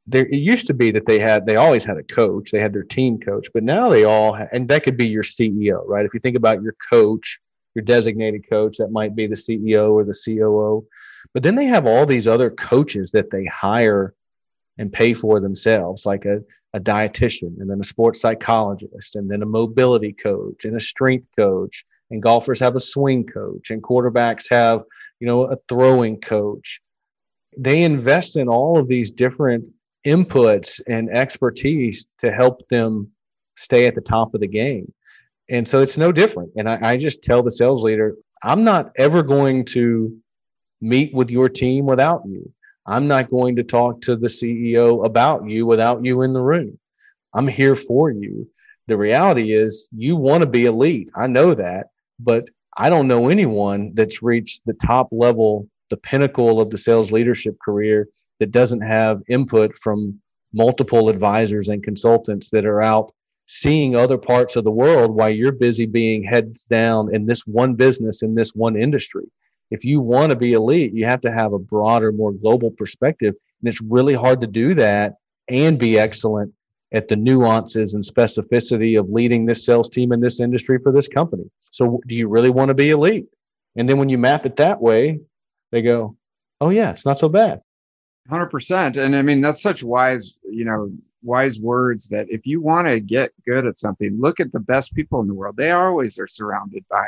there 0.07 0.27
it 0.27 0.37
used 0.37 0.67
to 0.67 0.75
be 0.75 0.91
that 0.91 1.07
they 1.07 1.19
had 1.19 1.47
they 1.47 1.57
always 1.57 1.85
had 1.85 1.97
a 1.97 2.03
coach 2.03 2.51
they 2.51 2.61
had 2.61 2.73
their 2.73 2.85
team 2.85 3.19
coach 3.19 3.49
but 3.53 3.63
now 3.63 3.89
they 3.89 4.05
all 4.05 4.35
and 4.53 4.69
that 4.69 4.83
could 4.83 4.97
be 4.97 5.07
your 5.07 5.23
ceo 5.23 5.83
right 5.87 6.07
if 6.07 6.15
you 6.15 6.21
think 6.21 6.37
about 6.37 6.63
your 6.63 6.75
coach 6.91 7.41
your 7.75 7.85
designated 7.85 8.49
coach 8.49 8.77
that 8.79 8.91
might 8.91 9.15
be 9.15 9.27
the 9.27 9.35
ceo 9.35 9.93
or 9.93 10.05
the 10.05 10.15
coo 10.25 10.87
but 11.33 11.43
then 11.43 11.55
they 11.55 11.67
have 11.67 11.87
all 11.87 12.07
these 12.07 12.27
other 12.27 12.51
coaches 12.51 13.11
that 13.11 13.31
they 13.31 13.45
hire 13.47 14.15
and 14.79 14.93
pay 14.93 15.15
for 15.15 15.41
themselves, 15.41 16.07
like 16.07 16.25
a, 16.25 16.41
a 16.75 16.81
dietitian 16.81 17.59
and 17.61 17.71
then 17.71 17.81
a 17.81 17.85
sports 17.85 18.21
psychologist 18.21 19.17
and 19.17 19.31
then 19.31 19.43
a 19.43 19.47
mobility 19.47 20.13
coach 20.13 20.65
and 20.65 20.77
a 20.77 20.81
strength 20.81 21.27
coach. 21.37 21.85
And 22.11 22.23
golfers 22.23 22.61
have 22.61 22.77
a 22.77 22.81
swing 22.81 23.27
coach 23.27 23.71
and 23.71 23.83
quarterbacks 23.83 24.49
have, 24.51 24.83
you 25.19 25.27
know, 25.27 25.45
a 25.45 25.57
throwing 25.69 26.21
coach. 26.21 26.81
They 27.59 27.83
invest 27.83 28.37
in 28.37 28.49
all 28.49 28.79
of 28.79 28.87
these 28.87 29.11
different 29.11 29.65
inputs 30.07 30.81
and 30.87 31.11
expertise 31.11 32.07
to 32.19 32.33
help 32.33 32.67
them 32.69 33.11
stay 33.57 33.87
at 33.87 33.95
the 33.95 34.01
top 34.01 34.35
of 34.35 34.41
the 34.41 34.47
game. 34.47 34.93
And 35.49 35.67
so 35.67 35.81
it's 35.81 35.99
no 35.99 36.13
different. 36.13 36.53
And 36.57 36.69
I, 36.69 36.79
I 36.83 36.97
just 36.97 37.23
tell 37.23 37.43
the 37.43 37.51
sales 37.51 37.83
leader, 37.83 38.15
I'm 38.43 38.65
not 38.65 38.93
ever 38.97 39.23
going 39.23 39.65
to 39.67 40.17
meet 40.81 41.15
with 41.15 41.31
your 41.31 41.49
team 41.49 41.87
without 41.87 42.23
you. 42.27 42.53
I'm 42.87 43.09
not 43.09 43.31
going 43.31 43.57
to 43.57 43.65
talk 43.65 44.01
to 44.03 44.17
the 44.17 44.29
CEO 44.29 45.05
about 45.05 45.49
you 45.49 45.67
without 45.67 46.05
you 46.05 46.23
in 46.23 46.33
the 46.33 46.43
room. 46.43 46.79
I'm 47.35 47.49
here 47.49 47.75
for 47.75 48.11
you. 48.11 48.49
The 48.87 48.97
reality 48.97 49.53
is, 49.53 49.89
you 49.91 50.15
want 50.15 50.43
to 50.43 50.47
be 50.47 50.67
elite. 50.67 51.11
I 51.17 51.27
know 51.27 51.55
that, 51.55 51.89
but 52.21 52.49
I 52.77 52.89
don't 52.89 53.09
know 53.09 53.29
anyone 53.29 53.93
that's 53.95 54.23
reached 54.23 54.63
the 54.65 54.75
top 54.75 55.09
level, 55.11 55.69
the 55.91 55.97
pinnacle 55.97 56.61
of 56.61 56.71
the 56.71 56.79
sales 56.79 57.11
leadership 57.11 57.57
career 57.65 58.09
that 58.41 58.53
doesn't 58.53 58.83
have 58.83 59.23
input 59.29 59.77
from 59.77 60.21
multiple 60.53 61.09
advisors 61.09 61.69
and 61.69 61.83
consultants 61.83 62.51
that 62.51 62.65
are 62.65 62.83
out 62.83 63.13
seeing 63.47 63.95
other 63.95 64.19
parts 64.19 64.57
of 64.57 64.65
the 64.65 64.71
world 64.71 65.15
while 65.15 65.31
you're 65.31 65.53
busy 65.53 65.87
being 65.87 66.25
heads 66.25 66.65
down 66.65 67.15
in 67.15 67.27
this 67.27 67.47
one 67.47 67.75
business 67.75 68.23
in 68.23 68.35
this 68.35 68.55
one 68.55 68.77
industry 68.77 69.25
if 69.71 69.85
you 69.85 70.01
want 70.01 70.31
to 70.31 70.37
be 70.37 70.53
elite, 70.53 70.93
you 70.95 71.07
have 71.07 71.21
to 71.23 71.33
have 71.33 71.53
a 71.53 71.59
broader, 71.59 72.13
more 72.13 72.33
global 72.33 72.71
perspective. 72.71 73.35
And 73.61 73.69
it's 73.69 73.81
really 73.81 74.15
hard 74.15 74.41
to 74.41 74.47
do 74.47 74.75
that 74.75 75.15
and 75.49 75.79
be 75.79 75.99
excellent 75.99 76.53
at 76.93 77.09
the 77.09 77.17
nuances 77.17 77.95
and 77.95 78.05
specificity 78.05 78.99
of 78.99 79.11
leading 79.11 79.45
this 79.45 79.67
sales 79.67 79.89
team 79.89 80.13
in 80.13 80.21
this 80.21 80.41
industry 80.41 80.79
for 80.83 80.93
this 80.93 81.09
company. 81.09 81.51
So, 81.73 82.01
do 82.07 82.15
you 82.15 82.29
really 82.29 82.51
want 82.51 82.69
to 82.69 82.75
be 82.75 82.91
elite? 82.91 83.27
And 83.77 83.89
then 83.89 83.99
when 83.99 84.09
you 84.09 84.19
map 84.19 84.47
it 84.47 84.57
that 84.57 84.81
way, 84.81 85.19
they 85.73 85.83
go, 85.83 86.17
oh, 86.61 86.71
yeah, 86.71 86.91
it's 86.91 87.05
not 87.05 87.19
so 87.19 87.29
bad. 87.29 87.61
100%. 88.31 88.97
And 88.97 89.17
I 89.17 89.23
mean, 89.23 89.41
that's 89.41 89.63
such 89.63 89.83
wise, 89.83 90.35
you 90.45 90.65
know, 90.65 90.91
wise 91.23 91.59
words 91.59 92.09
that 92.09 92.27
if 92.29 92.47
you 92.47 92.61
want 92.61 92.87
to 92.87 93.01
get 93.01 93.33
good 93.45 93.67
at 93.67 93.79
something, 93.79 94.17
look 94.21 94.41
at 94.41 94.53
the 94.53 94.61
best 94.61 94.95
people 94.95 95.21
in 95.21 95.27
the 95.27 95.35
world. 95.35 95.57
They 95.57 95.73
always 95.73 96.19
are 96.19 96.29
surrounded 96.29 96.85
by 96.89 97.07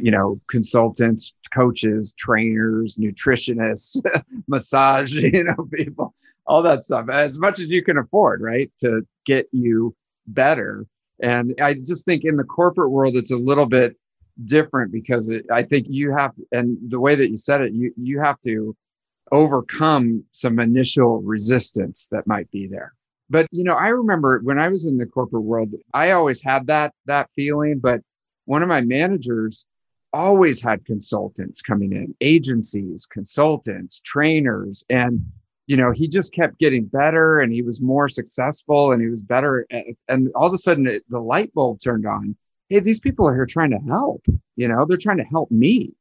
you 0.00 0.10
know, 0.10 0.40
consultants, 0.48 1.34
coaches, 1.52 2.14
trainers, 2.14 2.96
nutritionists, 2.96 4.00
massage, 4.48 5.12
you 5.14 5.44
know, 5.44 5.68
people, 5.72 6.14
all 6.46 6.62
that 6.62 6.82
stuff, 6.82 7.08
as 7.10 7.38
much 7.38 7.60
as 7.60 7.68
you 7.68 7.82
can 7.82 7.98
afford, 7.98 8.40
right? 8.40 8.70
To 8.80 9.06
get 9.24 9.48
you 9.52 9.94
better. 10.26 10.86
And 11.20 11.54
I 11.60 11.74
just 11.74 12.04
think 12.04 12.24
in 12.24 12.36
the 12.36 12.44
corporate 12.44 12.90
world, 12.90 13.16
it's 13.16 13.30
a 13.30 13.36
little 13.36 13.66
bit 13.66 13.96
different 14.46 14.92
because 14.92 15.28
it, 15.28 15.44
I 15.52 15.62
think 15.62 15.86
you 15.88 16.10
have, 16.12 16.32
and 16.50 16.78
the 16.88 17.00
way 17.00 17.14
that 17.14 17.28
you 17.28 17.36
said 17.36 17.60
it, 17.60 17.72
you, 17.72 17.92
you 17.96 18.20
have 18.20 18.40
to 18.42 18.74
overcome 19.32 20.24
some 20.30 20.60
initial 20.60 21.22
resistance 21.22 22.08
that 22.12 22.26
might 22.26 22.50
be 22.50 22.66
there. 22.66 22.94
But, 23.30 23.46
you 23.50 23.64
know, 23.64 23.74
I 23.74 23.88
remember 23.88 24.40
when 24.42 24.58
I 24.58 24.68
was 24.68 24.84
in 24.84 24.98
the 24.98 25.06
corporate 25.06 25.42
world, 25.42 25.74
I 25.94 26.10
always 26.10 26.42
had 26.42 26.66
that, 26.66 26.92
that 27.06 27.30
feeling, 27.34 27.78
but 27.78 28.02
one 28.44 28.62
of 28.62 28.68
my 28.68 28.82
managers 28.82 29.64
always 30.12 30.60
had 30.60 30.84
consultants 30.84 31.62
coming 31.62 31.92
in, 31.92 32.14
agencies, 32.20 33.06
consultants, 33.06 34.00
trainers, 34.00 34.84
and 34.90 35.24
you 35.66 35.76
know 35.76 35.92
he 35.92 36.08
just 36.08 36.34
kept 36.34 36.58
getting 36.58 36.84
better 36.84 37.40
and 37.40 37.52
he 37.52 37.62
was 37.62 37.80
more 37.80 38.08
successful 38.08 38.92
and 38.92 39.00
he 39.00 39.08
was 39.08 39.22
better 39.22 39.66
at, 39.70 39.84
and 40.08 40.30
all 40.34 40.46
of 40.46 40.52
a 40.52 40.58
sudden 40.58 40.86
it, 40.86 41.02
the 41.08 41.20
light 41.20 41.54
bulb 41.54 41.78
turned 41.80 42.04
on 42.04 42.36
hey 42.68 42.80
these 42.80 43.00
people 43.00 43.26
are 43.26 43.34
here 43.34 43.46
trying 43.46 43.70
to 43.70 43.78
help 43.88 44.24
you 44.56 44.66
know 44.68 44.84
they're 44.84 44.96
trying 44.96 45.18
to 45.18 45.24
help 45.24 45.50
me 45.50 45.92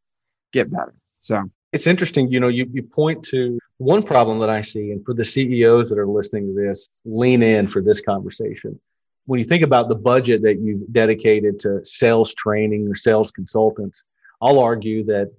get 0.52 0.72
better 0.72 0.96
so 1.20 1.44
it's 1.71 1.88
interesting 1.88 2.29
you 2.29 2.39
know 2.39 2.47
you, 2.47 2.69
you 2.71 2.84
point 2.84 3.23
to 3.23 3.57
one 3.77 4.03
problem 4.03 4.39
that 4.39 4.49
i 4.49 4.62
see 4.62 4.91
and 4.91 5.03
for 5.05 5.13
the 5.13 5.23
ceos 5.23 5.89
that 5.89 5.97
are 5.97 6.07
listening 6.07 6.47
to 6.47 6.53
this 6.53 6.88
lean 7.05 7.43
in 7.43 7.67
for 7.67 7.81
this 7.81 8.01
conversation. 8.01 8.79
When 9.25 9.38
you 9.38 9.43
think 9.43 9.63
about 9.63 9.88
the 9.88 9.95
budget 9.95 10.41
that 10.43 10.60
you've 10.60 10.91
dedicated 10.91 11.60
to 11.60 11.84
sales 11.84 12.34
training 12.34 12.88
or 12.88 12.95
sales 12.95 13.31
consultants, 13.31 14.03
I'll 14.41 14.60
argue 14.60 15.03
that 15.05 15.31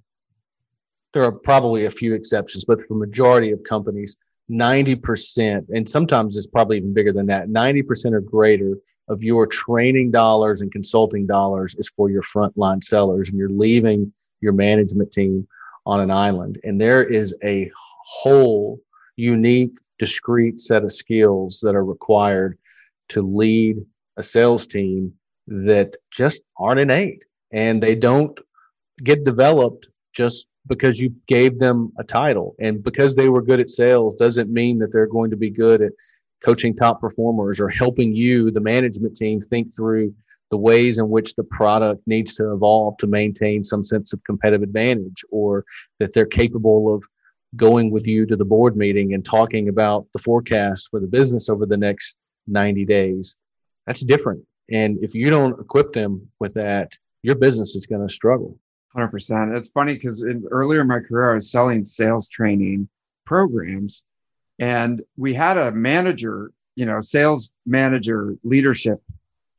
there 1.11 1.23
are 1.23 1.31
probably 1.31 1.85
a 1.85 1.91
few 1.91 2.13
exceptions, 2.13 2.65
but 2.65 2.79
for 2.87 2.95
majority 2.95 3.51
of 3.51 3.63
companies, 3.63 4.15
90%, 4.49 5.67
and 5.69 5.87
sometimes 5.87 6.37
it's 6.37 6.47
probably 6.47 6.77
even 6.77 6.93
bigger 6.93 7.13
than 7.13 7.27
that, 7.27 7.49
90% 7.49 8.13
or 8.13 8.21
greater 8.21 8.77
of 9.09 9.21
your 9.21 9.45
training 9.45 10.11
dollars 10.11 10.61
and 10.61 10.71
consulting 10.71 11.27
dollars 11.27 11.75
is 11.77 11.91
for 11.95 12.09
your 12.09 12.23
frontline 12.23 12.83
sellers, 12.83 13.29
and 13.29 13.37
you're 13.37 13.49
leaving 13.49 14.11
your 14.41 14.53
management 14.53 15.11
team 15.11 15.47
on 15.85 15.99
an 15.99 16.11
island. 16.11 16.59
And 16.63 16.79
there 16.79 17.03
is 17.03 17.35
a 17.43 17.69
whole 18.05 18.79
unique, 19.15 19.77
discrete 19.99 20.59
set 20.59 20.83
of 20.83 20.91
skills 20.91 21.59
that 21.61 21.75
are 21.75 21.85
required 21.85 22.57
to 23.09 23.21
lead 23.21 23.77
a 24.17 24.23
sales 24.23 24.65
team 24.65 25.13
that 25.47 25.95
just 26.11 26.41
aren't 26.57 26.79
innate 26.79 27.25
and 27.51 27.81
they 27.81 27.95
don't 27.95 28.39
get 29.03 29.23
developed 29.23 29.89
just 30.13 30.47
because 30.67 30.99
you 30.99 31.13
gave 31.27 31.59
them 31.59 31.91
a 31.99 32.03
title 32.03 32.55
and 32.59 32.83
because 32.83 33.15
they 33.15 33.27
were 33.27 33.41
good 33.41 33.59
at 33.59 33.69
sales 33.69 34.15
doesn't 34.15 34.51
mean 34.51 34.79
that 34.79 34.91
they're 34.91 35.07
going 35.07 35.29
to 35.29 35.35
be 35.35 35.49
good 35.49 35.81
at 35.81 35.91
coaching 36.43 36.75
top 36.75 37.01
performers 37.01 37.59
or 37.59 37.69
helping 37.69 38.15
you 38.15 38.51
the 38.51 38.59
management 38.59 39.15
team 39.15 39.41
think 39.41 39.73
through 39.75 40.13
the 40.53 40.57
ways 40.57 40.99
in 40.99 41.09
which 41.09 41.33
the 41.33 41.43
product 41.43 41.99
needs 42.05 42.35
to 42.35 42.53
evolve 42.53 42.95
to 42.97 43.07
maintain 43.07 43.63
some 43.63 43.83
sense 43.83 44.13
of 44.13 44.23
competitive 44.23 44.61
advantage 44.61 45.25
or 45.31 45.65
that 45.99 46.13
they're 46.13 46.27
capable 46.27 46.93
of 46.93 47.03
going 47.55 47.89
with 47.89 48.05
you 48.05 48.23
to 48.27 48.35
the 48.35 48.45
board 48.45 48.77
meeting 48.77 49.15
and 49.15 49.25
talking 49.25 49.67
about 49.67 50.05
the 50.13 50.19
forecast 50.19 50.89
for 50.91 50.99
the 50.99 51.07
business 51.07 51.49
over 51.49 51.65
the 51.65 51.75
next 51.75 52.17
90 52.45 52.85
days. 52.85 53.35
That's 53.87 54.01
different. 54.01 54.43
And 54.71 55.03
if 55.03 55.15
you 55.15 55.31
don't 55.31 55.59
equip 55.59 55.91
them 55.91 56.29
with 56.39 56.53
that, 56.53 56.91
your 57.23 57.33
business 57.33 57.75
is 57.75 57.87
going 57.87 58.07
to 58.07 58.13
struggle. 58.13 58.55
100%. 58.95 59.57
It's 59.57 59.69
funny 59.69 59.95
because 59.95 60.23
earlier 60.51 60.81
in 60.81 60.87
my 60.87 60.99
career, 60.99 61.31
I 61.31 61.33
was 61.33 61.49
selling 61.49 61.83
sales 61.83 62.27
training 62.27 62.87
programs. 63.25 64.03
And 64.59 65.01
we 65.17 65.33
had 65.33 65.57
a 65.57 65.71
manager 65.71 66.51
you 66.75 66.85
know, 66.85 67.01
sales 67.01 67.49
manager 67.65 68.35
leadership 68.43 69.01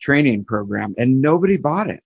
training 0.01 0.45
program 0.45 0.95
and 0.99 1.21
nobody 1.21 1.57
bought 1.57 1.91
it. 1.91 2.03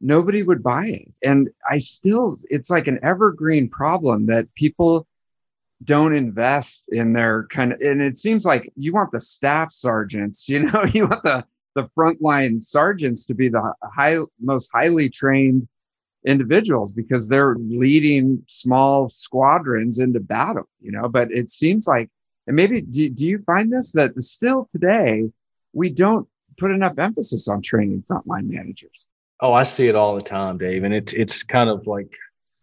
Nobody 0.00 0.42
would 0.42 0.62
buy 0.62 0.86
it. 0.86 1.12
And 1.22 1.48
I 1.68 1.78
still, 1.78 2.36
it's 2.50 2.70
like 2.70 2.86
an 2.86 2.98
evergreen 3.02 3.68
problem 3.68 4.26
that 4.26 4.52
people 4.54 5.06
don't 5.84 6.14
invest 6.14 6.86
in 6.90 7.12
their 7.12 7.46
kind 7.50 7.72
of, 7.72 7.80
and 7.80 8.00
it 8.00 8.18
seems 8.18 8.44
like 8.44 8.72
you 8.76 8.92
want 8.92 9.10
the 9.12 9.20
staff 9.20 9.72
sergeants, 9.72 10.48
you 10.48 10.64
know, 10.64 10.84
you 10.92 11.06
want 11.08 11.22
the, 11.22 11.44
the 11.74 11.88
frontline 11.96 12.62
sergeants 12.62 13.26
to 13.26 13.34
be 13.34 13.48
the 13.48 13.72
high, 13.82 14.18
most 14.40 14.70
highly 14.72 15.08
trained 15.08 15.68
individuals 16.26 16.92
because 16.92 17.28
they're 17.28 17.54
leading 17.58 18.42
small 18.48 19.08
squadrons 19.08 19.98
into 19.98 20.20
battle, 20.20 20.68
you 20.80 20.90
know, 20.90 21.08
but 21.08 21.30
it 21.30 21.50
seems 21.50 21.86
like, 21.86 22.10
and 22.46 22.56
maybe 22.56 22.80
do, 22.80 23.08
do 23.08 23.26
you 23.26 23.38
find 23.46 23.72
this 23.72 23.92
that 23.92 24.20
still 24.22 24.66
today, 24.70 25.30
we 25.72 25.90
don't 25.90 26.28
put 26.56 26.70
enough 26.70 26.98
emphasis 26.98 27.48
on 27.48 27.62
training 27.62 28.02
frontline 28.02 28.48
managers? 28.48 29.06
Oh, 29.40 29.52
I 29.52 29.64
see 29.64 29.88
it 29.88 29.94
all 29.94 30.14
the 30.14 30.22
time, 30.22 30.58
Dave. 30.58 30.84
And 30.84 30.94
it's, 30.94 31.12
it's 31.12 31.42
kind 31.42 31.68
of 31.68 31.86
like, 31.86 32.08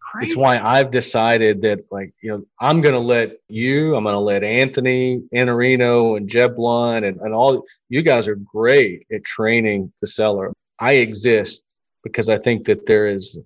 Crazy. 0.00 0.32
it's 0.32 0.36
why 0.36 0.58
I've 0.58 0.90
decided 0.90 1.62
that 1.62 1.84
like, 1.90 2.12
you 2.20 2.30
know, 2.30 2.44
I'm 2.60 2.80
going 2.80 2.94
to 2.94 3.00
let 3.00 3.38
you, 3.48 3.94
I'm 3.94 4.04
going 4.04 4.14
to 4.14 4.18
let 4.20 4.42
Anthony 4.42 5.22
Iannarino 5.32 6.16
and 6.16 6.28
Jeb 6.28 6.56
Blunt 6.56 7.04
and, 7.04 7.20
and 7.20 7.32
all 7.32 7.64
you 7.88 8.02
guys 8.02 8.26
are 8.28 8.36
great 8.36 9.06
at 9.12 9.24
training 9.24 9.92
the 10.00 10.06
seller. 10.06 10.52
I 10.78 10.94
exist 10.94 11.64
because 12.02 12.28
I 12.28 12.38
think 12.38 12.64
that 12.66 12.86
there 12.86 13.08
is 13.08 13.38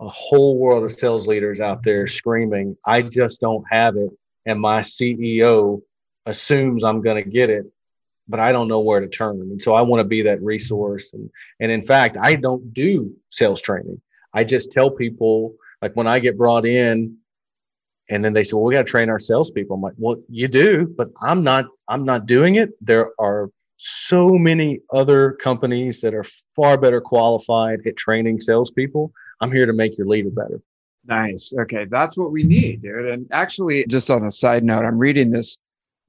a 0.00 0.08
whole 0.08 0.58
world 0.58 0.82
of 0.82 0.90
sales 0.90 1.26
leaders 1.26 1.60
out 1.60 1.82
there 1.82 2.06
screaming, 2.06 2.76
I 2.86 3.02
just 3.02 3.40
don't 3.40 3.64
have 3.70 3.96
it. 3.96 4.10
And 4.46 4.60
my 4.60 4.80
CEO 4.80 5.82
assumes 6.26 6.84
I'm 6.84 7.02
going 7.02 7.22
to 7.22 7.30
get 7.30 7.50
it, 7.50 7.66
but 8.30 8.40
I 8.40 8.52
don't 8.52 8.68
know 8.68 8.80
where 8.80 9.00
to 9.00 9.08
turn. 9.08 9.40
And 9.40 9.60
so 9.60 9.74
I 9.74 9.82
want 9.82 10.00
to 10.00 10.04
be 10.04 10.22
that 10.22 10.40
resource. 10.42 11.12
And, 11.12 11.28
and 11.58 11.70
in 11.70 11.82
fact, 11.82 12.16
I 12.16 12.36
don't 12.36 12.72
do 12.72 13.12
sales 13.28 13.60
training. 13.60 14.00
I 14.32 14.44
just 14.44 14.70
tell 14.70 14.90
people, 14.90 15.54
like 15.82 15.94
when 15.94 16.06
I 16.06 16.20
get 16.20 16.38
brought 16.38 16.64
in, 16.64 17.16
and 18.08 18.24
then 18.24 18.32
they 18.32 18.42
say, 18.42 18.54
"Well, 18.54 18.64
we 18.64 18.74
got 18.74 18.86
to 18.86 18.90
train 18.90 19.08
our 19.08 19.18
salespeople." 19.18 19.76
I'm 19.76 19.82
like, 19.82 19.94
"Well, 19.96 20.16
you 20.28 20.48
do, 20.48 20.92
but 20.96 21.10
I'm 21.22 21.42
not. 21.44 21.66
I'm 21.88 22.04
not 22.04 22.26
doing 22.26 22.56
it. 22.56 22.70
There 22.80 23.10
are 23.20 23.50
so 23.76 24.30
many 24.30 24.80
other 24.92 25.32
companies 25.32 26.00
that 26.02 26.14
are 26.14 26.24
far 26.54 26.76
better 26.76 27.00
qualified 27.00 27.80
at 27.86 27.96
training 27.96 28.40
salespeople. 28.40 29.12
I'm 29.40 29.50
here 29.50 29.64
to 29.64 29.72
make 29.72 29.96
your 29.96 30.06
leader 30.06 30.30
better. 30.30 30.60
Nice. 31.06 31.52
Okay. 31.58 31.86
That's 31.88 32.16
what 32.16 32.30
we 32.30 32.42
need, 32.42 32.82
dude. 32.82 33.06
And 33.06 33.26
actually, 33.32 33.86
just 33.88 34.10
on 34.10 34.24
a 34.24 34.30
side 34.30 34.64
note, 34.64 34.84
I'm 34.84 34.98
reading 34.98 35.30
this 35.30 35.56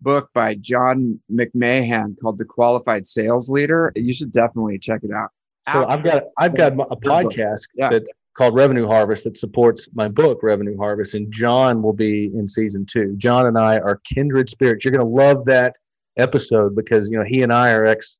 book 0.02 0.30
by 0.34 0.56
John 0.56 1.20
McMahon 1.32 2.16
called 2.22 2.38
The 2.38 2.46
Qualified 2.46 3.06
Sales 3.06 3.50
Leader. 3.50 3.92
You 3.96 4.14
should 4.14 4.32
definitely 4.32 4.80
check 4.80 5.02
it 5.04 5.12
out. 5.12 5.30
So 5.72 5.86
I've 5.86 6.04
got 6.04 6.24
I've 6.38 6.56
got 6.56 6.74
a 6.74 6.96
podcast 6.96 7.68
yeah. 7.76 7.90
that 7.90 8.04
called 8.36 8.56
Revenue 8.56 8.88
Harvest 8.88 9.26
that 9.26 9.38
supports 9.38 9.90
my 9.94 10.08
book 10.08 10.42
Revenue 10.42 10.78
Harvest, 10.78 11.14
and 11.14 11.32
John 11.32 11.84
will 11.84 11.94
be 11.94 12.32
in 12.34 12.48
season 12.48 12.86
two. 12.86 13.16
John 13.18 13.46
and 13.46 13.58
I 13.58 13.80
are 13.80 14.02
kindred 14.04 14.50
spirits. 14.50 14.84
You're 14.84 14.94
going 14.94 15.06
to 15.06 15.16
love 15.24 15.46
that 15.46 15.76
episode 16.18 16.76
because 16.76 17.10
you 17.10 17.18
know 17.18 17.26
he 17.26 17.44
and 17.44 17.54
I 17.54 17.72
are 17.72 17.86
ex 17.86 18.20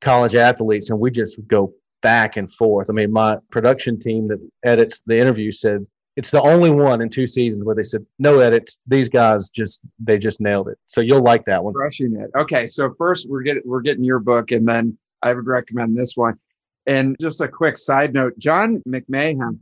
college 0.00 0.34
athletes 0.34 0.90
and 0.90 0.98
we 0.98 1.10
just 1.10 1.38
go 1.46 1.72
back 2.02 2.36
and 2.36 2.52
forth. 2.52 2.88
I 2.90 2.92
mean, 2.92 3.12
my 3.12 3.38
production 3.50 3.98
team 3.98 4.28
that 4.28 4.38
edits 4.64 5.02
the 5.06 5.18
interview 5.18 5.50
said 5.50 5.86
it's 6.16 6.30
the 6.30 6.42
only 6.42 6.70
one 6.70 7.00
in 7.00 7.08
two 7.08 7.26
seasons 7.26 7.64
where 7.64 7.74
they 7.74 7.82
said 7.82 8.04
no 8.18 8.40
edits. 8.40 8.78
These 8.86 9.08
guys 9.08 9.50
just 9.50 9.82
they 9.98 10.18
just 10.18 10.40
nailed 10.40 10.68
it. 10.68 10.78
So 10.86 11.00
you'll 11.00 11.22
like 11.22 11.44
that 11.46 11.62
one. 11.62 11.74
Crushing 11.74 12.16
it. 12.16 12.30
Okay, 12.38 12.66
so 12.66 12.94
first 12.98 13.28
we're 13.28 13.42
getting 13.42 13.62
we're 13.64 13.80
getting 13.80 14.04
your 14.04 14.18
book, 14.18 14.50
and 14.50 14.66
then 14.66 14.98
I 15.22 15.32
would 15.32 15.46
recommend 15.46 15.96
this 15.96 16.16
one. 16.16 16.38
And 16.86 17.16
just 17.20 17.40
a 17.40 17.48
quick 17.48 17.78
side 17.78 18.12
note: 18.12 18.38
John 18.38 18.82
McMahon, 18.88 19.58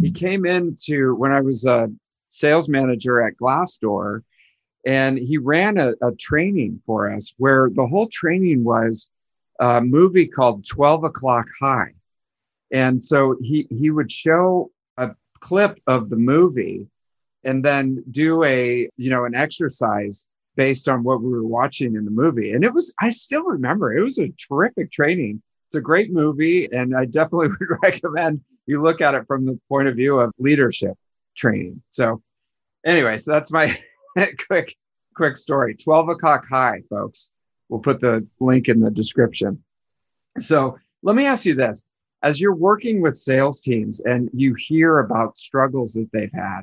he 0.00 0.10
came 0.10 0.44
into 0.44 1.14
when 1.14 1.32
I 1.32 1.40
was 1.40 1.64
a 1.66 1.88
sales 2.30 2.68
manager 2.68 3.20
at 3.20 3.36
Glassdoor 3.36 4.22
and 4.84 5.18
he 5.18 5.38
ran 5.38 5.78
a, 5.78 5.92
a 6.02 6.12
training 6.18 6.80
for 6.86 7.12
us 7.12 7.34
where 7.36 7.68
the 7.72 7.86
whole 7.86 8.08
training 8.08 8.64
was 8.64 9.10
a 9.60 9.80
movie 9.80 10.26
called 10.26 10.66
12 10.66 11.04
o'clock 11.04 11.46
high 11.60 11.92
and 12.72 13.02
so 13.04 13.36
he 13.40 13.66
he 13.70 13.90
would 13.90 14.10
show 14.10 14.70
clip 15.42 15.78
of 15.88 16.08
the 16.08 16.16
movie 16.16 16.86
and 17.44 17.64
then 17.64 18.02
do 18.10 18.44
a 18.44 18.88
you 18.96 19.10
know 19.10 19.24
an 19.24 19.34
exercise 19.34 20.28
based 20.54 20.88
on 20.88 21.02
what 21.02 21.20
we 21.20 21.30
were 21.30 21.46
watching 21.46 21.96
in 21.96 22.04
the 22.04 22.10
movie. 22.10 22.52
And 22.52 22.64
it 22.64 22.72
was 22.72 22.94
i 23.00 23.10
still 23.10 23.42
remember 23.42 23.92
it. 23.92 24.02
Was 24.02 24.18
a 24.18 24.32
terrific 24.48 24.90
training. 24.90 25.42
It's 25.66 25.74
a 25.74 25.80
great 25.80 26.12
movie 26.12 26.72
and 26.72 26.96
i 26.96 27.04
definitely 27.04 27.48
would 27.60 27.78
recommend 27.82 28.40
you 28.66 28.80
look 28.80 29.00
at 29.00 29.14
it 29.14 29.26
from 29.26 29.44
the 29.44 29.58
point 29.68 29.88
of 29.88 29.96
view 29.96 30.20
of 30.20 30.32
leadership 30.38 30.96
training. 31.36 31.82
So 31.90 32.22
anyway 32.86 33.18
so 33.18 33.32
that's 33.32 33.50
my 33.50 33.78
quick 34.46 34.76
quick 35.14 35.36
story. 35.36 35.74
12 35.74 36.08
o'clock 36.10 36.46
high 36.48 36.82
folks. 36.88 37.30
We'll 37.68 37.80
put 37.80 38.00
the 38.00 38.26
link 38.38 38.68
in 38.68 38.80
the 38.80 38.90
description. 38.90 39.64
So 40.38 40.78
let 41.02 41.16
me 41.16 41.26
ask 41.26 41.44
you 41.46 41.54
this 41.54 41.82
as 42.22 42.40
you're 42.40 42.54
working 42.54 43.00
with 43.00 43.16
sales 43.16 43.60
teams 43.60 44.00
and 44.00 44.30
you 44.32 44.54
hear 44.54 45.00
about 45.00 45.36
struggles 45.36 45.92
that 45.94 46.08
they've 46.12 46.32
had 46.32 46.62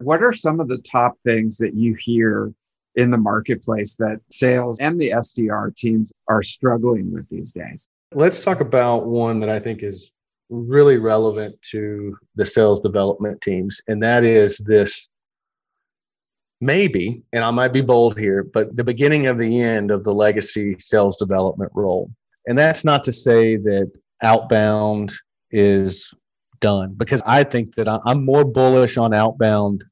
what 0.00 0.22
are 0.22 0.32
some 0.32 0.60
of 0.60 0.68
the 0.68 0.78
top 0.78 1.18
things 1.24 1.56
that 1.58 1.74
you 1.74 1.96
hear 1.98 2.52
in 2.94 3.10
the 3.10 3.18
marketplace 3.18 3.96
that 3.96 4.20
sales 4.30 4.78
and 4.80 5.00
the 5.00 5.10
SDR 5.10 5.74
teams 5.76 6.12
are 6.28 6.42
struggling 6.42 7.12
with 7.12 7.28
these 7.28 7.52
days 7.52 7.88
let's 8.14 8.42
talk 8.42 8.60
about 8.60 9.06
one 9.06 9.40
that 9.40 9.50
i 9.50 9.58
think 9.58 9.82
is 9.82 10.12
really 10.50 10.96
relevant 10.96 11.60
to 11.60 12.16
the 12.36 12.44
sales 12.44 12.80
development 12.80 13.40
teams 13.42 13.80
and 13.88 14.02
that 14.02 14.24
is 14.24 14.58
this 14.58 15.08
maybe, 16.60 17.22
and 17.32 17.44
I 17.44 17.50
might 17.50 17.72
be 17.72 17.80
bold 17.80 18.18
here, 18.18 18.42
but 18.42 18.74
the 18.74 18.84
beginning 18.84 19.26
of 19.26 19.38
the 19.38 19.60
end 19.60 19.90
of 19.90 20.04
the 20.04 20.12
legacy 20.12 20.76
sales 20.78 21.16
development 21.16 21.70
role. 21.74 22.10
And 22.46 22.58
that's 22.58 22.84
not 22.84 23.04
to 23.04 23.12
say 23.12 23.56
that 23.56 23.92
outbound 24.22 25.12
is 25.50 26.12
done 26.60 26.94
because 26.96 27.22
I 27.24 27.44
think 27.44 27.74
that 27.76 27.88
I'm 27.88 28.24
more 28.24 28.44
bullish 28.44 28.96
on 28.96 29.14
outbound 29.14 29.84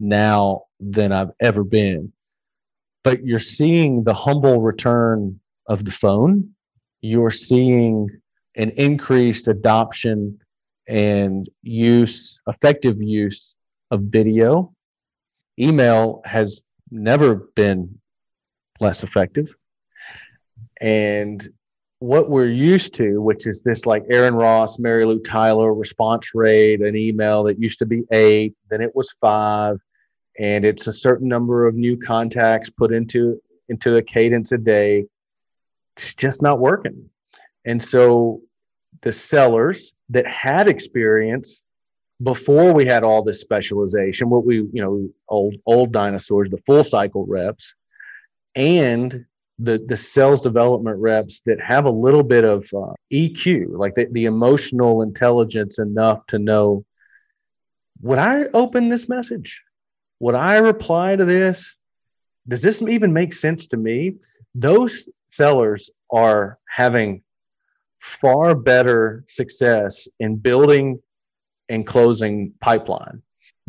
now 0.00 0.62
than 0.80 1.12
I've 1.12 1.30
ever 1.40 1.64
been. 1.64 2.12
But 3.02 3.24
you're 3.24 3.38
seeing 3.38 4.04
the 4.04 4.14
humble 4.14 4.60
return 4.60 5.38
of 5.68 5.84
the 5.84 5.90
phone. 5.90 6.50
You're 7.02 7.30
seeing 7.30 8.08
an 8.56 8.70
increased 8.70 9.48
adoption 9.48 10.38
and 10.86 11.48
use, 11.62 12.38
effective 12.46 13.02
use 13.02 13.56
of 13.90 14.02
video 14.02 14.74
email 15.58 16.20
has 16.24 16.62
never 16.90 17.36
been 17.54 17.98
less 18.80 19.04
effective. 19.04 19.54
And 20.80 21.46
what 21.98 22.28
we're 22.28 22.48
used 22.48 22.94
to, 22.94 23.20
which 23.20 23.46
is 23.46 23.62
this 23.62 23.86
like 23.86 24.04
Aaron 24.10 24.34
Ross, 24.34 24.76
Marylou 24.78 25.22
Tyler 25.24 25.72
response 25.72 26.34
rate, 26.34 26.80
an 26.80 26.96
email 26.96 27.44
that 27.44 27.58
used 27.58 27.78
to 27.78 27.86
be 27.86 28.02
eight, 28.10 28.54
then 28.70 28.80
it 28.80 28.94
was 28.94 29.14
five, 29.20 29.78
and 30.38 30.64
it's 30.64 30.86
a 30.86 30.92
certain 30.92 31.28
number 31.28 31.66
of 31.66 31.74
new 31.74 31.96
contacts 31.96 32.68
put 32.70 32.92
into 32.92 33.40
into 33.68 33.96
a 33.96 34.02
cadence 34.02 34.52
a 34.52 34.58
day. 34.58 35.04
It's 35.96 36.14
just 36.14 36.42
not 36.42 36.58
working. 36.58 37.08
And 37.64 37.80
so 37.80 38.42
the 39.00 39.12
sellers 39.12 39.94
that 40.10 40.26
had 40.26 40.68
experience 40.68 41.62
before 42.22 42.72
we 42.72 42.84
had 42.84 43.02
all 43.02 43.22
this 43.22 43.40
specialization, 43.40 44.30
what 44.30 44.44
we, 44.44 44.56
you 44.56 44.82
know, 44.82 45.08
old 45.28 45.54
old 45.66 45.92
dinosaurs, 45.92 46.50
the 46.50 46.62
full 46.66 46.84
cycle 46.84 47.24
reps, 47.26 47.74
and 48.54 49.24
the 49.58 49.78
the 49.86 49.96
sales 49.96 50.40
development 50.40 50.98
reps 50.98 51.40
that 51.46 51.60
have 51.60 51.84
a 51.84 51.90
little 51.90 52.22
bit 52.22 52.44
of 52.44 52.68
uh, 52.74 52.92
EQ, 53.12 53.78
like 53.78 53.94
the, 53.94 54.06
the 54.10 54.24
emotional 54.24 55.02
intelligence 55.02 55.78
enough 55.78 56.26
to 56.26 56.38
know 56.38 56.84
would 58.02 58.18
I 58.18 58.44
open 58.52 58.88
this 58.88 59.08
message? 59.08 59.62
Would 60.20 60.34
I 60.34 60.56
reply 60.56 61.16
to 61.16 61.24
this? 61.24 61.76
Does 62.46 62.60
this 62.60 62.82
even 62.82 63.12
make 63.12 63.32
sense 63.32 63.66
to 63.68 63.76
me? 63.76 64.16
Those 64.54 65.08
sellers 65.30 65.90
are 66.12 66.58
having 66.68 67.22
far 68.00 68.54
better 68.54 69.24
success 69.26 70.06
in 70.20 70.36
building 70.36 71.00
and 71.68 71.86
closing 71.86 72.52
pipeline 72.60 73.22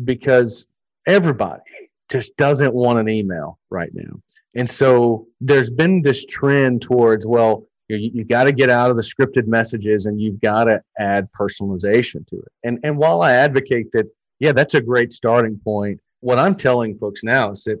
because 0.04 0.66
everybody 1.06 1.62
just 2.10 2.36
doesn't 2.36 2.74
want 2.74 2.98
an 2.98 3.08
email 3.08 3.58
right 3.70 3.90
now. 3.94 4.20
And 4.56 4.68
so 4.68 5.26
there's 5.40 5.70
been 5.70 6.02
this 6.02 6.24
trend 6.24 6.82
towards, 6.82 7.26
well, 7.26 7.66
you, 7.88 8.10
you 8.14 8.24
got 8.24 8.44
to 8.44 8.52
get 8.52 8.70
out 8.70 8.90
of 8.90 8.96
the 8.96 9.02
scripted 9.02 9.46
messages 9.46 10.06
and 10.06 10.20
you've 10.20 10.40
got 10.40 10.64
to 10.64 10.82
add 10.98 11.28
personalization 11.38 12.26
to 12.28 12.36
it. 12.36 12.52
And, 12.64 12.80
and 12.82 12.96
while 12.96 13.22
I 13.22 13.34
advocate 13.34 13.92
that, 13.92 14.06
yeah, 14.40 14.52
that's 14.52 14.74
a 14.74 14.80
great 14.80 15.12
starting 15.12 15.60
point, 15.62 16.00
what 16.20 16.38
I'm 16.38 16.54
telling 16.54 16.98
folks 16.98 17.22
now 17.22 17.52
is 17.52 17.64
that 17.64 17.78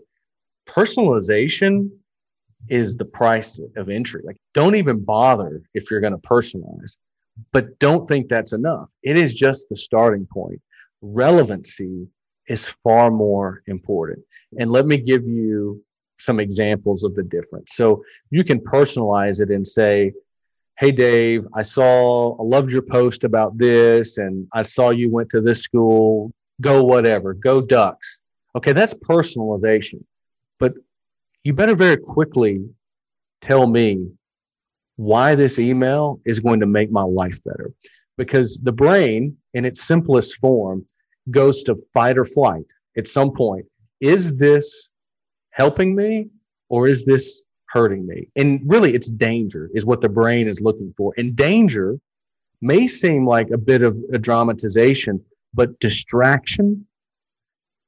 personalization 0.68 1.90
is 2.68 2.94
the 2.96 3.04
price 3.04 3.58
of 3.76 3.88
entry. 3.88 4.22
Like, 4.24 4.36
don't 4.52 4.74
even 4.76 5.04
bother 5.04 5.62
if 5.74 5.90
you're 5.90 6.00
going 6.00 6.12
to 6.12 6.28
personalize, 6.28 6.96
but 7.52 7.78
don't 7.78 8.06
think 8.06 8.28
that's 8.28 8.52
enough. 8.52 8.92
It 9.02 9.16
is 9.16 9.34
just 9.34 9.68
the 9.68 9.76
starting 9.76 10.26
point. 10.30 10.60
Relevancy 11.00 12.06
is 12.48 12.74
far 12.84 13.10
more 13.10 13.62
important. 13.66 14.20
And 14.58 14.70
let 14.70 14.86
me 14.86 14.98
give 14.98 15.26
you 15.26 15.82
some 16.18 16.40
examples 16.40 17.04
of 17.04 17.14
the 17.14 17.22
difference. 17.22 17.74
So 17.74 18.02
you 18.30 18.44
can 18.44 18.60
personalize 18.60 19.40
it 19.40 19.50
and 19.50 19.66
say, 19.66 20.12
Hey, 20.78 20.92
Dave, 20.92 21.46
I 21.54 21.62
saw, 21.62 22.36
I 22.38 22.42
loved 22.42 22.70
your 22.70 22.82
post 22.82 23.24
about 23.24 23.56
this, 23.56 24.18
and 24.18 24.46
I 24.52 24.60
saw 24.60 24.90
you 24.90 25.10
went 25.10 25.30
to 25.30 25.40
this 25.40 25.62
school. 25.62 26.32
Go 26.60 26.84
whatever, 26.84 27.32
go 27.32 27.60
ducks. 27.62 28.20
Okay, 28.54 28.72
that's 28.72 28.92
personalization. 28.92 30.04
But 30.58 30.74
you 31.44 31.54
better 31.54 31.74
very 31.74 31.96
quickly 31.96 32.68
tell 33.40 33.66
me 33.66 34.10
why 34.96 35.34
this 35.34 35.58
email 35.58 36.20
is 36.24 36.40
going 36.40 36.60
to 36.60 36.66
make 36.66 36.90
my 36.90 37.02
life 37.02 37.38
better. 37.44 37.72
Because 38.18 38.58
the 38.62 38.72
brain, 38.72 39.36
in 39.54 39.64
its 39.64 39.84
simplest 39.84 40.36
form, 40.38 40.86
goes 41.30 41.62
to 41.64 41.76
fight 41.92 42.18
or 42.18 42.24
flight 42.24 42.64
at 42.96 43.06
some 43.06 43.32
point. 43.32 43.66
Is 44.00 44.34
this 44.36 44.90
helping 45.56 45.96
me 45.96 46.28
or 46.68 46.86
is 46.86 47.04
this 47.04 47.44
hurting 47.70 48.06
me? 48.06 48.28
And 48.36 48.60
really, 48.66 48.94
it's 48.94 49.08
danger, 49.08 49.70
is 49.72 49.86
what 49.86 50.02
the 50.02 50.08
brain 50.08 50.48
is 50.48 50.60
looking 50.60 50.92
for. 50.96 51.14
And 51.16 51.34
danger 51.34 51.98
may 52.60 52.86
seem 52.86 53.26
like 53.26 53.50
a 53.50 53.58
bit 53.58 53.82
of 53.82 53.96
a 54.12 54.18
dramatization, 54.18 55.18
but 55.54 55.80
distraction 55.80 56.86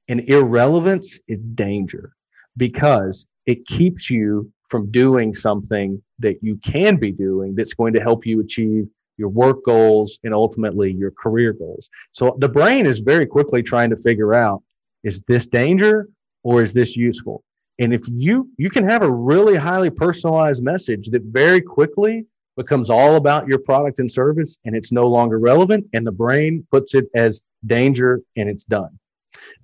and 0.08 0.20
irrelevance 0.28 1.20
is 1.28 1.38
danger 1.54 2.14
because 2.56 3.26
it 3.44 3.66
keeps 3.66 4.08
you 4.08 4.50
from 4.70 4.90
doing 4.90 5.34
something 5.34 6.02
that 6.18 6.42
you 6.42 6.56
can 6.56 6.96
be 6.96 7.12
doing 7.12 7.54
that's 7.54 7.74
going 7.74 7.92
to 7.92 8.00
help 8.00 8.24
you 8.24 8.40
achieve 8.40 8.86
your 9.18 9.28
work 9.28 9.62
goals 9.64 10.18
and 10.24 10.32
ultimately 10.32 10.90
your 10.90 11.10
career 11.10 11.52
goals. 11.52 11.90
So 12.12 12.34
the 12.38 12.48
brain 12.48 12.86
is 12.86 13.00
very 13.00 13.26
quickly 13.26 13.62
trying 13.62 13.90
to 13.90 13.96
figure 13.96 14.32
out 14.32 14.62
is 15.04 15.22
this 15.28 15.44
danger 15.44 16.08
or 16.42 16.62
is 16.62 16.72
this 16.72 16.96
useful? 16.96 17.44
And 17.78 17.94
if 17.94 18.02
you 18.08 18.48
you 18.56 18.70
can 18.70 18.84
have 18.84 19.02
a 19.02 19.10
really 19.10 19.56
highly 19.56 19.90
personalized 19.90 20.64
message 20.64 21.10
that 21.10 21.22
very 21.22 21.60
quickly 21.60 22.26
becomes 22.56 22.90
all 22.90 23.14
about 23.14 23.46
your 23.46 23.60
product 23.60 24.00
and 24.00 24.10
service 24.10 24.58
and 24.64 24.74
it's 24.74 24.90
no 24.90 25.06
longer 25.06 25.38
relevant 25.38 25.86
and 25.92 26.04
the 26.04 26.12
brain 26.12 26.66
puts 26.72 26.94
it 26.94 27.04
as 27.14 27.42
danger 27.66 28.20
and 28.36 28.48
it's 28.48 28.64
done. 28.64 28.98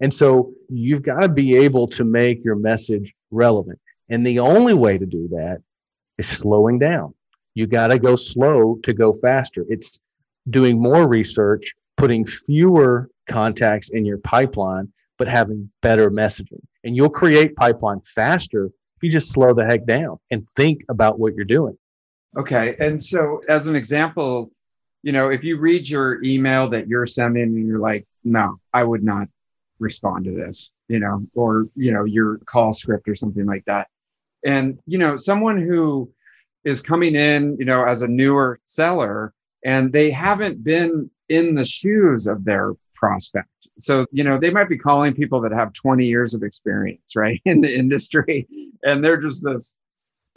And 0.01 0.15
so 0.15 0.53
you've 0.69 1.03
got 1.03 1.21
to 1.21 1.29
be 1.29 1.57
able 1.57 1.89
to 1.89 2.05
make 2.05 2.45
your 2.45 2.55
message 2.55 3.13
relevant. 3.33 3.81
And 4.09 4.25
the 4.25 4.39
only 4.39 4.75
way 4.75 4.97
to 4.97 5.07
do 5.07 5.29
that 5.33 5.61
is 6.19 6.29
slowing 6.29 6.79
down. 6.79 7.15
You 7.55 7.67
got 7.67 7.89
to 7.89 7.99
go 7.99 8.15
slow 8.15 8.79
to 8.85 8.93
go 8.93 9.13
faster. 9.13 9.65
It's 9.69 9.99
doing 10.51 10.81
more 10.81 11.09
research, 11.09 11.75
putting 11.97 12.25
fewer 12.25 13.11
contacts 13.27 13.91
in 13.91 14.05
your 14.05 14.19
pipeline, 14.19 14.93
but 15.19 15.29
having 15.29 15.71
better 15.83 16.11
messaging. 16.11 16.63
And 16.83 16.97
you'll 16.97 17.11
create 17.11 17.57
pipeline 17.57 18.01
faster 18.01 18.67
if 18.67 19.03
you 19.03 19.11
just 19.11 19.33
slow 19.33 19.55
the 19.55 19.65
heck 19.65 19.87
down 19.87 20.19
and 20.31 20.49
think 20.51 20.83
about 20.89 21.19
what 21.19 21.35
you're 21.35 21.45
doing. 21.45 21.77
Okay. 22.37 22.77
And 22.81 23.03
so, 23.03 23.41
as 23.49 23.69
an 23.69 23.77
example, 23.77 24.51
you 25.03 25.13
know, 25.13 25.31
if 25.31 25.45
you 25.45 25.59
read 25.59 25.89
your 25.89 26.23
email 26.25 26.69
that 26.71 26.89
you're 26.89 27.07
sending 27.07 27.43
and 27.43 27.67
you're 27.67 27.79
like, 27.79 28.07
no, 28.25 28.59
I 28.73 28.83
would 28.83 29.05
not 29.05 29.29
respond 29.79 30.25
to 30.25 30.33
this, 30.33 30.71
you 30.89 30.99
know, 30.99 31.27
or, 31.35 31.69
you 31.77 31.93
know, 31.93 32.05
your 32.05 32.39
call 32.47 32.73
script 32.73 33.09
or 33.09 33.15
something 33.15 33.47
like 33.47 33.65
that. 33.67 33.89
And, 34.45 34.79
you 34.87 34.99
know, 34.99 35.17
someone 35.17 35.61
who 35.61 36.11
is 36.65 36.81
coming 36.81 37.15
in, 37.15 37.57
you 37.59 37.67
know, 37.67 37.85
as 37.85 38.03
a 38.03 38.09
newer 38.09 38.59
seller 38.67 39.33
and 39.65 39.93
they 39.93 40.11
haven't 40.11 40.65
been 40.65 41.11
in 41.29 41.55
the 41.55 41.65
shoes 41.65 42.27
of 42.27 42.45
their 42.45 42.73
prospect. 42.95 43.49
So, 43.79 44.07
you 44.13 44.25
know, 44.25 44.39
they 44.39 44.51
might 44.51 44.69
be 44.69 44.79
calling 44.79 45.15
people 45.15 45.41
that 45.43 45.53
have 45.53 45.73
20 45.73 46.07
years 46.07 46.35
of 46.35 46.43
experience, 46.43 47.17
right, 47.17 47.41
in 47.45 47.61
the 47.61 47.75
industry. 47.75 48.47
And 48.85 49.03
they're 49.03 49.21
just 49.21 49.45
this 49.45 49.77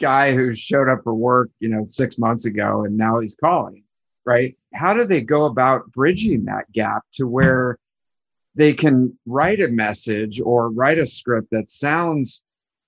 guy 0.00 0.34
who 0.34 0.54
showed 0.54 0.88
up 0.88 1.02
for 1.04 1.14
work, 1.14 1.50
you 1.60 1.68
know, 1.68 1.84
six 1.84 2.18
months 2.18 2.44
ago 2.44 2.84
and 2.84 2.96
now 2.96 3.20
he's 3.20 3.34
calling, 3.34 3.84
right? 4.24 4.56
How 4.74 4.94
do 4.94 5.04
they 5.04 5.20
go 5.20 5.44
about 5.46 5.90
bridging 5.92 6.44
that 6.44 6.70
gap 6.72 7.02
to 7.14 7.26
where 7.26 7.78
they 8.54 8.74
can 8.74 9.16
write 9.26 9.60
a 9.60 9.68
message 9.68 10.40
or 10.40 10.70
write 10.70 10.98
a 10.98 11.06
script 11.06 11.48
that 11.52 11.70
sounds 11.70 12.42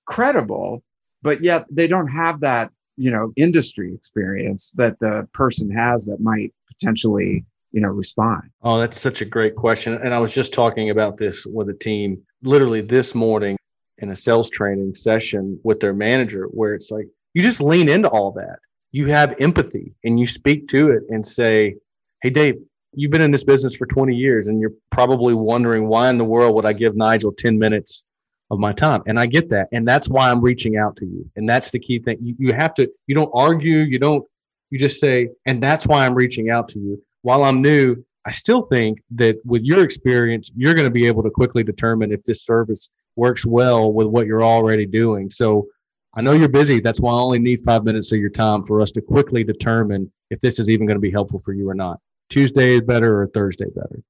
credible, 0.05 0.83
but 1.21 1.41
yet 1.41 1.65
they 1.71 1.87
don't 1.87 2.09
have 2.09 2.41
that, 2.41 2.71
you 2.97 3.09
know, 3.09 3.31
industry 3.37 3.93
experience 3.93 4.71
that 4.71 4.99
the 4.99 5.27
person 5.33 5.71
has 5.71 6.05
that 6.05 6.19
might 6.19 6.53
potentially, 6.67 7.45
you 7.71 7.81
know, 7.81 7.89
respond? 7.89 8.49
Oh, 8.61 8.79
that's 8.79 8.99
such 8.99 9.21
a 9.21 9.25
great 9.25 9.55
question. 9.55 9.93
And 9.93 10.13
I 10.13 10.19
was 10.19 10.33
just 10.33 10.53
talking 10.53 10.89
about 10.89 11.17
this 11.17 11.45
with 11.45 11.69
a 11.69 11.73
team 11.73 12.21
literally 12.43 12.81
this 12.81 13.15
morning 13.15 13.57
in 13.99 14.11
a 14.11 14.15
sales 14.15 14.49
training 14.49 14.95
session 14.95 15.59
with 15.63 15.79
their 15.79 15.93
manager, 15.93 16.45
where 16.45 16.73
it's 16.73 16.91
like, 16.91 17.07
you 17.33 17.41
just 17.41 17.61
lean 17.61 17.87
into 17.87 18.09
all 18.09 18.31
that. 18.33 18.59
You 18.91 19.07
have 19.07 19.39
empathy 19.39 19.93
and 20.03 20.19
you 20.19 20.25
speak 20.25 20.67
to 20.69 20.91
it 20.91 21.03
and 21.09 21.25
say, 21.25 21.75
Hey, 22.21 22.29
Dave, 22.29 22.55
you've 22.93 23.11
been 23.11 23.21
in 23.21 23.31
this 23.31 23.43
business 23.43 23.75
for 23.75 23.85
20 23.85 24.15
years 24.15 24.47
and 24.47 24.59
you're 24.59 24.73
probably 24.89 25.33
wondering 25.33 25.87
why 25.87 26.09
in 26.09 26.17
the 26.17 26.25
world 26.25 26.55
would 26.55 26.65
I 26.65 26.73
give 26.73 26.95
Nigel 26.95 27.31
10 27.31 27.57
minutes 27.57 28.03
of 28.49 28.59
my 28.59 28.73
time? 28.73 29.01
And 29.07 29.17
I 29.17 29.27
get 29.27 29.49
that. 29.49 29.69
And 29.71 29.87
that's 29.87 30.09
why 30.09 30.29
I'm 30.29 30.41
reaching 30.41 30.77
out 30.77 30.97
to 30.97 31.05
you. 31.05 31.29
And 31.37 31.47
that's 31.47 31.71
the 31.71 31.79
key 31.79 31.99
thing. 31.99 32.17
You, 32.21 32.35
you 32.37 32.53
have 32.53 32.73
to, 32.75 32.91
you 33.07 33.15
don't 33.15 33.31
argue, 33.33 33.77
you 33.77 33.97
don't, 33.97 34.25
you 34.71 34.79
just 34.79 34.99
say, 34.99 35.29
and 35.45 35.63
that's 35.63 35.87
why 35.87 36.05
I'm 36.05 36.15
reaching 36.15 36.49
out 36.49 36.67
to 36.69 36.79
you. 36.79 37.01
While 37.21 37.43
I'm 37.43 37.61
new, 37.61 38.03
I 38.25 38.31
still 38.31 38.63
think 38.63 38.99
that 39.11 39.37
with 39.45 39.63
your 39.63 39.83
experience, 39.83 40.51
you're 40.55 40.73
going 40.73 40.85
to 40.85 40.91
be 40.91 41.07
able 41.07 41.23
to 41.23 41.29
quickly 41.29 41.63
determine 41.63 42.11
if 42.11 42.23
this 42.23 42.43
service 42.45 42.89
works 43.15 43.45
well 43.45 43.93
with 43.93 44.07
what 44.07 44.27
you're 44.27 44.43
already 44.43 44.85
doing. 44.85 45.29
So 45.29 45.67
I 46.13 46.21
know 46.21 46.33
you're 46.33 46.49
busy. 46.49 46.79
That's 46.79 46.99
why 46.99 47.11
I 47.11 47.19
only 47.19 47.39
need 47.39 47.61
five 47.61 47.83
minutes 47.83 48.11
of 48.11 48.19
your 48.19 48.29
time 48.29 48.63
for 48.63 48.81
us 48.81 48.91
to 48.91 49.01
quickly 49.01 49.43
determine 49.43 50.11
if 50.29 50.39
this 50.39 50.59
is 50.59 50.69
even 50.69 50.85
going 50.85 50.97
to 50.97 51.01
be 51.01 51.11
helpful 51.11 51.39
for 51.39 51.53
you 51.53 51.69
or 51.69 51.73
not. 51.73 51.99
Tuesday 52.29 52.75
is 52.75 52.81
better 52.81 53.21
or 53.21 53.27
Thursday 53.27 53.69
better. 53.75 54.01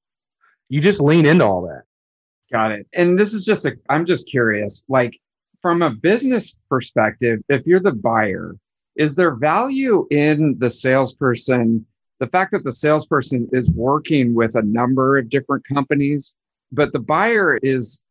You 0.70 0.80
just 0.80 1.02
lean 1.02 1.26
into 1.26 1.46
all 1.46 1.62
that. 1.64 1.84
Got 2.52 2.72
it. 2.72 2.88
And 2.94 3.18
this 3.18 3.34
is 3.34 3.46
just 3.46 3.66
a, 3.66 3.74
I'm 3.90 4.06
just 4.06 4.30
curious, 4.30 4.84
like 4.88 5.20
from 5.62 5.82
a 5.82 5.90
business 5.90 6.54
perspective, 6.70 7.40
if 7.50 7.66
you're 7.66 7.80
the 7.80 7.92
buyer, 7.92 8.56
is 8.96 9.16
there 9.16 9.36
value 9.36 10.08
in 10.12 10.58
the 10.58 10.70
salesperson? 10.70 11.86
The 12.22 12.28
fact 12.28 12.52
that 12.52 12.64
the 12.64 12.72
salesperson 12.72 13.50
is 13.52 13.68
working 13.72 14.36
with 14.36 14.54
a 14.54 14.62
number 14.62 15.18
of 15.18 15.28
different 15.28 15.66
companies, 15.66 16.36
but 16.72 16.94
the 16.94 17.00
buyer 17.00 17.58
is, 17.64 18.04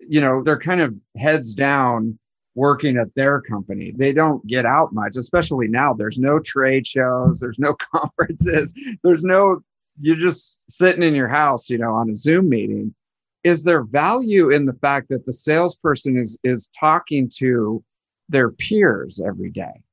you 0.00 0.20
know, 0.20 0.42
they're 0.42 0.58
kind 0.58 0.80
of 0.80 0.92
heads 1.16 1.54
down 1.54 2.18
working 2.56 2.96
at 2.96 3.14
their 3.14 3.40
company. 3.40 3.92
They 3.96 4.12
don't 4.12 4.44
get 4.44 4.66
out 4.66 4.92
much, 4.92 5.16
especially 5.16 5.68
now. 5.68 5.94
There's 5.94 6.18
no 6.18 6.40
trade 6.40 6.84
shows, 6.84 7.38
there's 7.38 7.60
no 7.60 7.76
conferences, 7.94 8.74
there's 9.04 9.22
no, 9.22 9.62
you're 10.00 10.16
just 10.16 10.60
sitting 10.68 11.04
in 11.04 11.14
your 11.14 11.28
house, 11.28 11.70
you 11.70 11.78
know, 11.78 11.92
on 11.94 12.10
a 12.10 12.14
Zoom 12.16 12.48
meeting. 12.48 12.92
Is 13.44 13.62
there 13.62 13.84
value 13.84 14.50
in 14.50 14.66
the 14.66 14.72
fact 14.72 15.10
that 15.10 15.26
the 15.26 15.32
salesperson 15.32 16.18
is 16.18 16.36
is 16.42 16.70
talking 16.76 17.30
to 17.36 17.84
their 18.28 18.50
peers 18.50 19.22
every 19.24 19.50
day? 19.50 19.84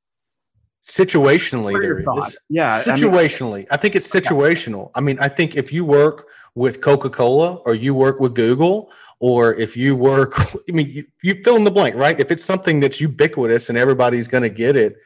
Situationally, 0.84 1.80
there 1.80 2.00
is. 2.00 2.38
Yeah. 2.50 2.82
Situationally. 2.82 3.54
I, 3.54 3.58
mean, 3.58 3.68
I 3.72 3.78
think 3.78 3.96
it's 3.96 4.10
situational. 4.10 4.86
Okay. 4.86 4.92
I 4.96 5.02
mean, 5.02 5.20
I 5.20 5.28
think 5.28 5.56
if 5.56 5.72
you 5.72 5.86
work 5.86 6.28
with 6.56 6.82
Coca 6.82 7.10
Cola 7.10 7.56
or 7.56 7.76
you 7.76 7.94
work 7.94 8.20
with 8.20 8.34
Google 8.34 8.92
or 9.20 9.54
if 9.54 9.78
you 9.78 9.96
work, 9.96 10.34
I 10.70 10.72
mean, 10.72 10.90
you, 10.90 11.06
you 11.22 11.44
fill 11.44 11.56
in 11.56 11.64
the 11.64 11.72
blank, 11.72 11.96
right? 11.96 12.20
If 12.20 12.32
it's 12.32 12.44
something 12.44 12.80
that's 12.80 13.00
ubiquitous 13.00 13.70
and 13.70 13.78
everybody's 13.78 14.28
going 14.28 14.44
to 14.44 14.50
get 14.50 14.76
it, 14.76 14.98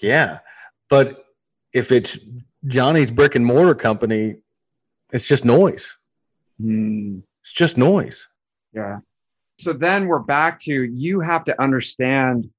yeah. 0.00 0.40
But 0.88 1.24
if 1.72 1.92
it's 1.92 2.18
Johnny's 2.66 3.12
brick 3.12 3.34
and 3.34 3.46
mortar 3.46 3.74
company, 3.74 4.36
it's 5.12 5.26
just 5.26 5.44
noise. 5.44 5.96
Mm. 6.60 7.22
It's 7.42 7.52
just 7.52 7.78
noise. 7.78 8.28
Yeah. 8.72 8.98
So 9.58 9.72
then 9.72 10.06
we're 10.06 10.18
back 10.18 10.60
to 10.60 10.72
you 10.72 11.20
have 11.20 11.44
to 11.44 11.60
understand, 11.62 12.50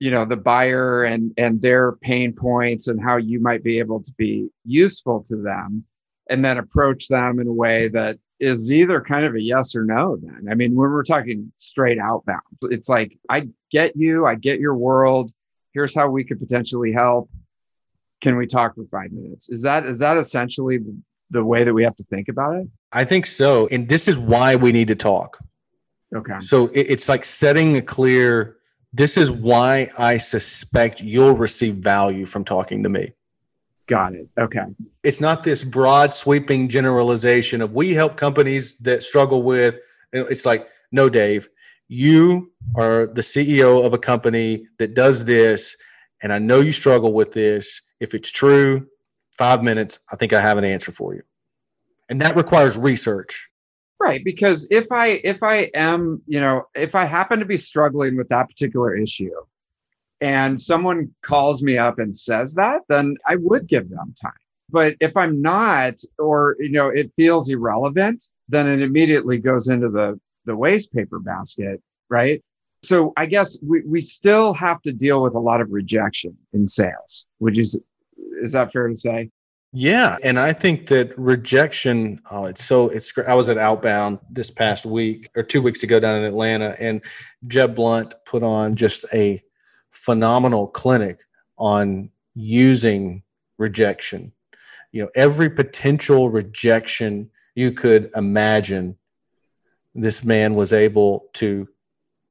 you 0.00 0.10
know, 0.10 0.24
the 0.24 0.36
buyer 0.36 1.04
and 1.04 1.32
and 1.36 1.62
their 1.62 1.92
pain 1.92 2.32
points 2.32 2.88
and 2.88 3.00
how 3.00 3.18
you 3.18 3.38
might 3.38 3.62
be 3.62 3.78
able 3.78 4.02
to 4.02 4.12
be 4.16 4.48
useful 4.64 5.22
to 5.28 5.36
them 5.36 5.84
and 6.28 6.44
then 6.44 6.58
approach 6.58 7.06
them 7.08 7.38
in 7.38 7.46
a 7.46 7.52
way 7.52 7.88
that 7.88 8.18
is 8.40 8.72
either 8.72 9.02
kind 9.02 9.26
of 9.26 9.34
a 9.34 9.40
yes 9.40 9.76
or 9.76 9.84
no 9.84 10.16
then. 10.16 10.48
I 10.50 10.54
mean 10.54 10.74
when 10.74 10.90
we're 10.90 11.04
talking 11.04 11.52
straight 11.58 11.98
outbound 11.98 12.40
it's 12.64 12.88
like 12.88 13.16
i 13.28 13.46
get 13.70 13.94
you 13.94 14.26
i 14.26 14.34
get 14.34 14.58
your 14.58 14.74
world. 14.74 15.30
Here's 15.72 15.94
how 15.94 16.08
we 16.08 16.24
could 16.24 16.40
potentially 16.40 16.92
help. 16.92 17.30
Can 18.20 18.36
we 18.36 18.46
talk 18.46 18.74
for 18.74 18.84
five 18.86 19.12
minutes? 19.12 19.50
Is 19.50 19.62
that 19.62 19.86
is 19.86 19.98
that 20.00 20.16
essentially 20.16 20.78
the 21.28 21.44
way 21.44 21.62
that 21.62 21.72
we 21.72 21.84
have 21.84 21.94
to 21.96 22.04
think 22.04 22.28
about 22.28 22.56
it? 22.56 22.68
I 22.90 23.04
think 23.04 23.26
so. 23.26 23.68
And 23.68 23.88
this 23.88 24.08
is 24.08 24.18
why 24.18 24.56
we 24.56 24.72
need 24.72 24.88
to 24.88 24.96
talk. 24.96 25.38
Okay. 26.14 26.40
So 26.40 26.70
it's 26.74 27.08
like 27.08 27.24
setting 27.24 27.76
a 27.76 27.82
clear 27.82 28.56
This 28.92 29.16
is 29.16 29.30
why 29.30 29.90
I 29.96 30.16
suspect 30.16 31.00
you'll 31.00 31.36
receive 31.36 31.76
value 31.76 32.26
from 32.26 32.44
talking 32.44 32.82
to 32.82 32.88
me. 32.88 33.12
Got 33.86 34.14
it. 34.14 34.28
Okay. 34.38 34.64
It's 35.02 35.20
not 35.20 35.42
this 35.42 35.64
broad 35.64 36.12
sweeping 36.12 36.68
generalization 36.68 37.60
of 37.60 37.72
we 37.72 37.94
help 37.94 38.16
companies 38.16 38.78
that 38.78 39.02
struggle 39.02 39.42
with 39.42 39.76
it's 40.12 40.46
like 40.46 40.68
no 40.92 41.08
Dave, 41.08 41.48
you 41.88 42.52
are 42.76 43.06
the 43.06 43.20
CEO 43.20 43.84
of 43.84 43.92
a 43.94 43.98
company 43.98 44.66
that 44.78 44.94
does 44.94 45.24
this 45.24 45.76
and 46.22 46.32
I 46.32 46.38
know 46.38 46.60
you 46.60 46.72
struggle 46.72 47.12
with 47.12 47.32
this. 47.32 47.80
If 47.98 48.14
it's 48.14 48.30
true, 48.30 48.86
5 49.38 49.62
minutes, 49.62 49.98
I 50.12 50.16
think 50.16 50.32
I 50.32 50.40
have 50.40 50.58
an 50.58 50.64
answer 50.64 50.92
for 50.92 51.14
you. 51.14 51.22
And 52.08 52.20
that 52.20 52.36
requires 52.36 52.76
research. 52.76 53.49
Right, 54.00 54.22
because 54.24 54.66
if 54.70 54.90
I 54.90 55.20
if 55.24 55.42
I 55.42 55.70
am, 55.74 56.22
you 56.26 56.40
know, 56.40 56.62
if 56.74 56.94
I 56.94 57.04
happen 57.04 57.38
to 57.38 57.44
be 57.44 57.58
struggling 57.58 58.16
with 58.16 58.28
that 58.30 58.48
particular 58.48 58.96
issue, 58.96 59.30
and 60.22 60.60
someone 60.60 61.14
calls 61.22 61.62
me 61.62 61.76
up 61.76 61.98
and 61.98 62.16
says 62.16 62.54
that, 62.54 62.80
then 62.88 63.16
I 63.28 63.36
would 63.36 63.66
give 63.66 63.90
them 63.90 64.14
time. 64.20 64.32
But 64.70 64.96
if 65.00 65.16
I'm 65.18 65.42
not, 65.42 65.94
or 66.18 66.56
you 66.60 66.70
know, 66.70 66.88
it 66.88 67.12
feels 67.14 67.50
irrelevant, 67.50 68.24
then 68.48 68.66
it 68.66 68.80
immediately 68.80 69.38
goes 69.38 69.68
into 69.68 69.90
the 69.90 70.18
the 70.46 70.56
waste 70.56 70.94
paper 70.94 71.18
basket, 71.18 71.82
right? 72.08 72.42
So 72.82 73.12
I 73.18 73.26
guess 73.26 73.58
we, 73.62 73.82
we 73.82 74.00
still 74.00 74.54
have 74.54 74.80
to 74.82 74.92
deal 74.92 75.22
with 75.22 75.34
a 75.34 75.38
lot 75.38 75.60
of 75.60 75.70
rejection 75.70 76.36
in 76.54 76.66
sales. 76.66 77.26
Would 77.40 77.54
you 77.56 77.64
is 78.42 78.52
that 78.52 78.72
fair 78.72 78.88
to 78.88 78.96
say? 78.96 79.30
Yeah, 79.72 80.16
and 80.24 80.38
I 80.38 80.52
think 80.52 80.88
that 80.88 81.16
rejection. 81.16 82.20
Oh, 82.28 82.46
it's 82.46 82.64
so 82.64 82.88
it's. 82.88 83.12
I 83.18 83.34
was 83.34 83.48
at 83.48 83.56
Outbound 83.56 84.18
this 84.28 84.50
past 84.50 84.84
week 84.84 85.30
or 85.36 85.44
two 85.44 85.62
weeks 85.62 85.84
ago 85.84 86.00
down 86.00 86.18
in 86.18 86.24
Atlanta, 86.24 86.74
and 86.80 87.02
Jeb 87.46 87.76
Blount 87.76 88.14
put 88.24 88.42
on 88.42 88.74
just 88.74 89.04
a 89.14 89.40
phenomenal 89.90 90.66
clinic 90.66 91.20
on 91.56 92.10
using 92.34 93.22
rejection. 93.58 94.32
You 94.90 95.04
know, 95.04 95.10
every 95.14 95.48
potential 95.48 96.30
rejection 96.30 97.30
you 97.54 97.70
could 97.70 98.10
imagine, 98.16 98.96
this 99.94 100.24
man 100.24 100.56
was 100.56 100.72
able 100.72 101.26
to 101.34 101.68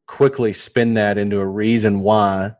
quickly 0.08 0.52
spin 0.52 0.96
that 0.96 1.18
into 1.18 1.40
a 1.40 1.46
reason 1.46 2.02
why 2.02 2.54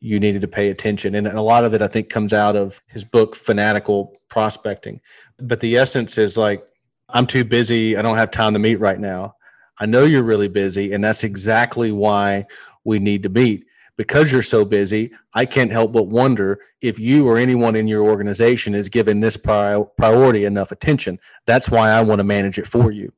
you 0.00 0.20
needed 0.20 0.40
to 0.42 0.48
pay 0.48 0.70
attention. 0.70 1.14
And 1.14 1.26
a 1.26 1.42
lot 1.42 1.64
of 1.64 1.74
it, 1.74 1.82
I 1.82 1.88
think, 1.88 2.08
comes 2.08 2.32
out 2.32 2.56
of 2.56 2.82
his 2.86 3.04
book, 3.04 3.34
Fanatical 3.34 4.16
Prospecting. 4.28 5.00
But 5.38 5.60
the 5.60 5.76
essence 5.76 6.18
is 6.18 6.36
like, 6.36 6.66
I'm 7.08 7.26
too 7.26 7.44
busy. 7.44 7.96
I 7.96 8.02
don't 8.02 8.16
have 8.16 8.30
time 8.30 8.52
to 8.54 8.58
meet 8.58 8.76
right 8.76 8.98
now. 8.98 9.36
I 9.78 9.86
know 9.86 10.04
you're 10.04 10.22
really 10.22 10.48
busy. 10.48 10.92
And 10.92 11.02
that's 11.02 11.24
exactly 11.24 11.92
why 11.92 12.46
we 12.84 12.98
need 12.98 13.22
to 13.24 13.28
meet 13.28 13.66
because 13.96 14.32
you're 14.32 14.42
so 14.42 14.64
busy, 14.64 15.12
I 15.34 15.44
can't 15.44 15.70
help 15.70 15.92
but 15.92 16.04
wonder 16.04 16.60
if 16.80 16.98
you 16.98 17.28
or 17.28 17.38
anyone 17.38 17.76
in 17.76 17.86
your 17.86 18.02
organization 18.02 18.74
is 18.74 18.88
given 18.88 19.20
this 19.20 19.36
pri- 19.36 19.84
priority 19.96 20.44
enough 20.44 20.72
attention. 20.72 21.18
That's 21.46 21.70
why 21.70 21.90
I 21.90 22.02
want 22.02 22.18
to 22.20 22.24
manage 22.24 22.58
it 22.58 22.66
for 22.66 22.90
you. 22.90 23.12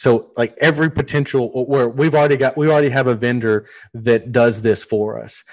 So, 0.00 0.30
like 0.34 0.56
every 0.62 0.90
potential 0.90 1.66
where 1.66 1.86
we've 1.86 2.14
already 2.14 2.38
got, 2.38 2.56
we 2.56 2.70
already 2.70 2.88
have 2.88 3.06
a 3.06 3.14
vendor 3.14 3.66
that 3.92 4.32
does 4.32 4.62
this 4.62 4.82
for 4.82 5.20
us. 5.20 5.44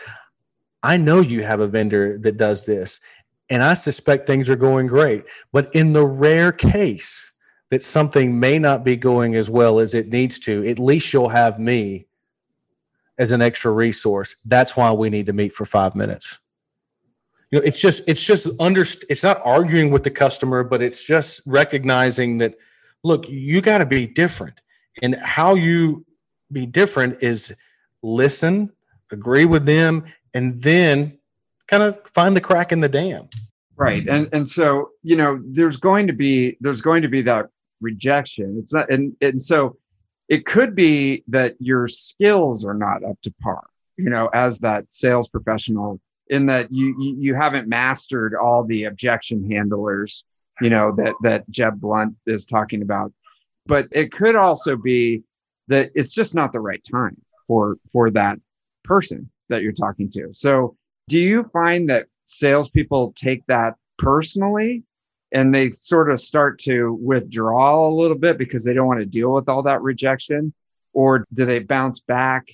I 0.82 0.96
know 0.96 1.20
you 1.20 1.44
have 1.44 1.60
a 1.60 1.68
vendor 1.68 2.18
that 2.20 2.38
does 2.38 2.64
this, 2.64 3.02
and 3.50 3.62
I 3.62 3.74
suspect 3.74 4.26
things 4.26 4.50
are 4.50 4.56
going 4.56 4.88
great. 4.88 5.26
But 5.52 5.76
in 5.76 5.92
the 5.92 6.06
rare 6.06 6.54
case 6.54 7.34
that 7.72 7.84
something 7.84 8.40
may 8.40 8.58
not 8.58 8.86
be 8.86 8.96
going 8.96 9.36
as 9.36 9.50
well 9.50 9.80
as 9.80 9.94
it 9.94 10.08
needs 10.08 10.40
to, 10.40 10.66
at 10.66 10.80
least 10.80 11.12
you'll 11.12 11.28
have 11.28 11.60
me 11.60 12.08
as 13.18 13.34
an 13.34 13.42
extra 13.42 13.74
resource. 13.74 14.38
That's 14.46 14.78
why 14.78 14.94
we 14.94 15.10
need 15.10 15.26
to 15.26 15.34
meet 15.34 15.54
for 15.54 15.66
five 15.66 15.94
minutes. 15.94 16.40
You 17.52 17.60
know, 17.60 17.66
it's 17.66 17.80
just 17.80 18.02
it's 18.08 18.24
just 18.24 18.48
under 18.62 18.86
it's 19.10 19.24
not 19.24 19.42
arguing 19.44 19.92
with 19.92 20.04
the 20.04 20.12
customer, 20.12 20.64
but 20.64 20.82
it's 20.82 21.04
just 21.04 21.42
recognizing 21.46 22.38
that 22.38 22.56
look, 23.04 23.28
you 23.28 23.62
got 23.62 23.80
to 23.80 23.86
be 23.86 24.08
different, 24.08 24.60
and 25.02 25.16
how 25.16 25.56
you 25.56 26.06
be 26.52 26.66
different 26.66 27.22
is 27.22 27.56
listen, 28.02 28.72
agree 29.12 29.46
with 29.46 29.66
them, 29.66 30.06
and 30.34 30.62
then 30.62 31.18
kind 31.68 31.84
of 31.84 32.00
find 32.08 32.36
the 32.36 32.42
crack 32.42 32.72
in 32.72 32.80
the 32.80 32.90
dam. 32.90 33.30
Right, 33.76 34.08
and 34.08 34.30
and 34.34 34.50
so 34.50 34.92
you 35.04 35.16
know, 35.16 35.42
there's 35.46 35.78
going 35.78 36.08
to 36.08 36.14
be 36.14 36.58
there's 36.60 36.82
going 36.82 37.02
to 37.02 37.10
be 37.10 37.22
that 37.24 37.48
rejection. 37.82 38.58
It's 38.60 38.74
not, 38.74 38.90
and 38.92 39.16
and 39.22 39.42
so 39.42 39.78
it 40.28 40.46
could 40.46 40.76
be 40.76 41.24
that 41.28 41.56
your 41.60 41.88
skills 41.88 42.66
are 42.66 42.74
not 42.74 43.04
up 43.04 43.18
to 43.22 43.34
par 43.42 43.64
you 43.98 44.10
know 44.10 44.30
as 44.34 44.60
that 44.60 44.86
sales 44.90 45.28
professional 45.28 46.00
in 46.30 46.46
that 46.46 46.72
you 46.72 47.16
you 47.20 47.36
haven't 47.36 47.68
mastered 47.68 48.36
all 48.36 48.64
the 48.64 48.86
objection 48.86 49.50
handlers 49.50 50.24
you 50.62 50.70
know 50.70 50.94
that 50.96 51.14
that 51.22 51.50
jeb 51.50 51.80
Blount 51.80 52.16
is 52.26 52.46
talking 52.46 52.82
about 52.82 53.12
but 53.66 53.88
it 53.92 54.12
could 54.12 54.36
also 54.36 54.76
be 54.76 55.24
that 55.68 55.92
it's 55.96 56.14
just 56.14 56.36
not 56.36 56.52
the 56.52 56.60
right 56.60 56.82
time 56.90 57.18
for 57.46 57.78
for 57.92 58.10
that 58.12 58.38
person 58.84 59.30
that 59.50 59.62
you're 59.62 59.72
talking 59.72 60.10
to 60.10 60.30
so 60.34 60.76
do 61.08 61.20
you 61.20 61.44
find 61.54 61.90
that 61.90 62.08
salespeople 62.26 63.14
take 63.16 63.46
that 63.48 63.76
personally 63.98 64.84
and 65.32 65.54
they 65.54 65.72
sort 65.72 66.12
of 66.12 66.20
start 66.20 66.60
to 66.60 66.94
withdraw 67.02 67.88
a 67.88 67.94
little 67.94 68.18
bit 68.18 68.38
because 68.38 68.64
they 68.64 68.74
don't 68.74 68.88
want 68.88 69.00
to 69.00 69.06
deal 69.06 69.34
with 69.34 69.50
all 69.50 69.64
that 69.64 69.82
rejection? 69.82 70.54
Or 70.94 71.26
do 71.34 71.46
they 71.46 71.60
bounce 71.60 72.00
back 72.00 72.48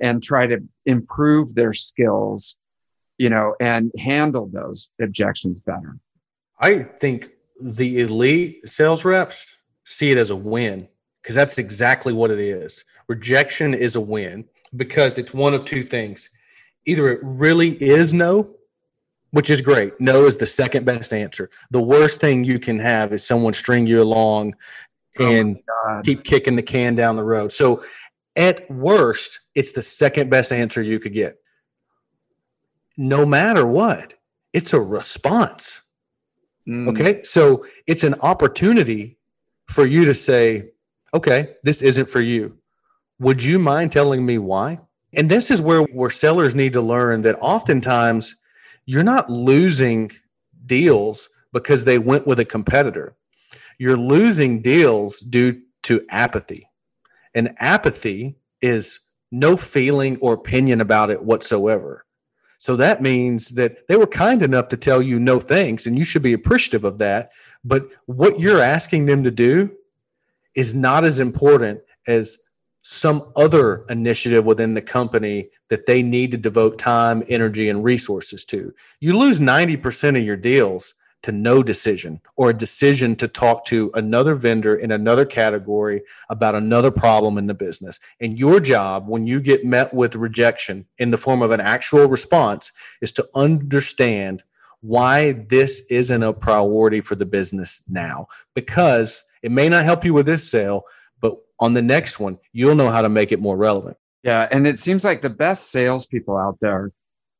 and 0.00 0.22
try 0.22 0.46
to 0.46 0.58
improve 0.86 1.54
their 1.54 1.72
skills, 1.72 2.56
you 3.18 3.30
know, 3.30 3.54
and 3.60 3.92
handle 3.98 4.48
those 4.52 4.90
objections 5.00 5.60
better? 5.60 5.96
I 6.58 6.82
think 6.82 7.30
the 7.60 8.00
elite 8.00 8.68
sales 8.68 9.04
reps 9.04 9.56
see 9.84 10.10
it 10.10 10.18
as 10.18 10.30
a 10.30 10.36
win 10.36 10.88
because 11.22 11.34
that's 11.34 11.58
exactly 11.58 12.12
what 12.12 12.30
it 12.30 12.38
is. 12.38 12.84
Rejection 13.08 13.74
is 13.74 13.96
a 13.96 14.00
win 14.00 14.44
because 14.74 15.18
it's 15.18 15.32
one 15.32 15.54
of 15.54 15.64
two 15.64 15.82
things. 15.82 16.30
Either 16.84 17.08
it 17.08 17.20
really 17.22 17.70
is 17.82 18.14
no, 18.14 18.50
which 19.30 19.50
is 19.50 19.60
great. 19.60 19.98
No 20.00 20.24
is 20.26 20.36
the 20.36 20.46
second 20.46 20.84
best 20.84 21.12
answer. 21.12 21.50
The 21.70 21.82
worst 21.82 22.20
thing 22.20 22.44
you 22.44 22.58
can 22.58 22.78
have 22.78 23.12
is 23.12 23.26
someone 23.26 23.52
string 23.52 23.86
you 23.86 24.00
along 24.00 24.54
oh 25.18 25.26
and 25.26 25.58
keep 26.04 26.24
kicking 26.24 26.56
the 26.56 26.62
can 26.62 26.94
down 26.94 27.16
the 27.16 27.24
road. 27.24 27.52
So 27.52 27.84
at 28.34 28.70
worst, 28.70 29.40
it's 29.54 29.72
the 29.72 29.82
second 29.82 30.30
best 30.30 30.52
answer 30.52 30.82
you 30.82 30.98
could 30.98 31.14
get. 31.14 31.38
No 32.96 33.26
matter 33.26 33.66
what, 33.66 34.14
it's 34.52 34.72
a 34.72 34.80
response. 34.80 35.82
Mm. 36.68 36.88
Okay. 36.88 37.22
So 37.22 37.66
it's 37.86 38.04
an 38.04 38.14
opportunity 38.20 39.18
for 39.66 39.86
you 39.86 40.04
to 40.04 40.14
say, 40.14 40.70
okay, 41.14 41.54
this 41.62 41.82
isn't 41.82 42.08
for 42.08 42.20
you. 42.20 42.58
Would 43.18 43.42
you 43.42 43.58
mind 43.58 43.92
telling 43.92 44.24
me 44.24 44.38
why? 44.38 44.80
And 45.12 45.30
this 45.30 45.50
is 45.50 45.60
where, 45.60 45.82
where 45.82 46.10
sellers 46.10 46.54
need 46.54 46.74
to 46.74 46.80
learn 46.80 47.22
that 47.22 47.38
oftentimes 47.40 48.36
you're 48.84 49.02
not 49.02 49.30
losing 49.30 50.12
deals 50.66 51.28
because 51.52 51.84
they 51.84 51.98
went 51.98 52.26
with 52.26 52.38
a 52.38 52.44
competitor. 52.44 53.16
You're 53.78 53.96
losing 53.96 54.62
deals 54.62 55.20
due 55.20 55.62
to 55.84 56.04
apathy. 56.08 56.68
And 57.34 57.54
apathy 57.58 58.36
is 58.60 59.00
no 59.30 59.56
feeling 59.56 60.16
or 60.18 60.32
opinion 60.32 60.80
about 60.80 61.10
it 61.10 61.22
whatsoever. 61.22 62.05
So 62.58 62.76
that 62.76 63.02
means 63.02 63.50
that 63.50 63.86
they 63.88 63.96
were 63.96 64.06
kind 64.06 64.42
enough 64.42 64.68
to 64.68 64.76
tell 64.76 65.02
you 65.02 65.18
no 65.18 65.40
thanks, 65.40 65.86
and 65.86 65.98
you 65.98 66.04
should 66.04 66.22
be 66.22 66.32
appreciative 66.32 66.84
of 66.84 66.98
that. 66.98 67.30
But 67.64 67.88
what 68.06 68.40
you're 68.40 68.62
asking 68.62 69.06
them 69.06 69.24
to 69.24 69.30
do 69.30 69.72
is 70.54 70.74
not 70.74 71.04
as 71.04 71.20
important 71.20 71.80
as 72.06 72.38
some 72.82 73.32
other 73.34 73.84
initiative 73.90 74.44
within 74.44 74.74
the 74.74 74.80
company 74.80 75.48
that 75.68 75.86
they 75.86 76.02
need 76.02 76.30
to 76.30 76.36
devote 76.36 76.78
time, 76.78 77.24
energy, 77.28 77.68
and 77.68 77.82
resources 77.82 78.44
to. 78.44 78.72
You 79.00 79.18
lose 79.18 79.40
90% 79.40 80.16
of 80.16 80.24
your 80.24 80.36
deals 80.36 80.94
to 81.26 81.32
no 81.32 81.60
decision 81.60 82.20
or 82.36 82.50
a 82.50 82.56
decision 82.56 83.16
to 83.16 83.26
talk 83.26 83.64
to 83.66 83.90
another 83.94 84.36
vendor 84.36 84.76
in 84.76 84.92
another 84.92 85.24
category 85.24 86.02
about 86.28 86.54
another 86.54 86.92
problem 86.92 87.36
in 87.36 87.46
the 87.46 87.54
business. 87.54 87.98
And 88.20 88.38
your 88.38 88.60
job, 88.60 89.08
when 89.08 89.26
you 89.26 89.40
get 89.40 89.64
met 89.64 89.92
with 89.92 90.14
rejection 90.14 90.86
in 90.98 91.10
the 91.10 91.16
form 91.18 91.42
of 91.42 91.50
an 91.50 91.60
actual 91.60 92.06
response, 92.06 92.70
is 93.02 93.10
to 93.12 93.28
understand 93.34 94.44
why 94.82 95.32
this 95.32 95.82
isn't 95.90 96.22
a 96.22 96.32
priority 96.32 97.00
for 97.00 97.16
the 97.16 97.26
business 97.26 97.82
now. 97.88 98.28
Because 98.54 99.24
it 99.42 99.50
may 99.50 99.68
not 99.68 99.84
help 99.84 100.04
you 100.04 100.14
with 100.14 100.26
this 100.26 100.48
sale, 100.48 100.84
but 101.20 101.36
on 101.58 101.74
the 101.74 101.82
next 101.82 102.20
one, 102.20 102.38
you'll 102.52 102.76
know 102.76 102.90
how 102.90 103.02
to 103.02 103.08
make 103.08 103.32
it 103.32 103.40
more 103.40 103.56
relevant. 103.56 103.96
Yeah. 104.22 104.46
And 104.52 104.64
it 104.64 104.78
seems 104.78 105.04
like 105.04 105.22
the 105.22 105.30
best 105.30 105.72
salespeople 105.72 106.36
out 106.36 106.58
there 106.60 106.92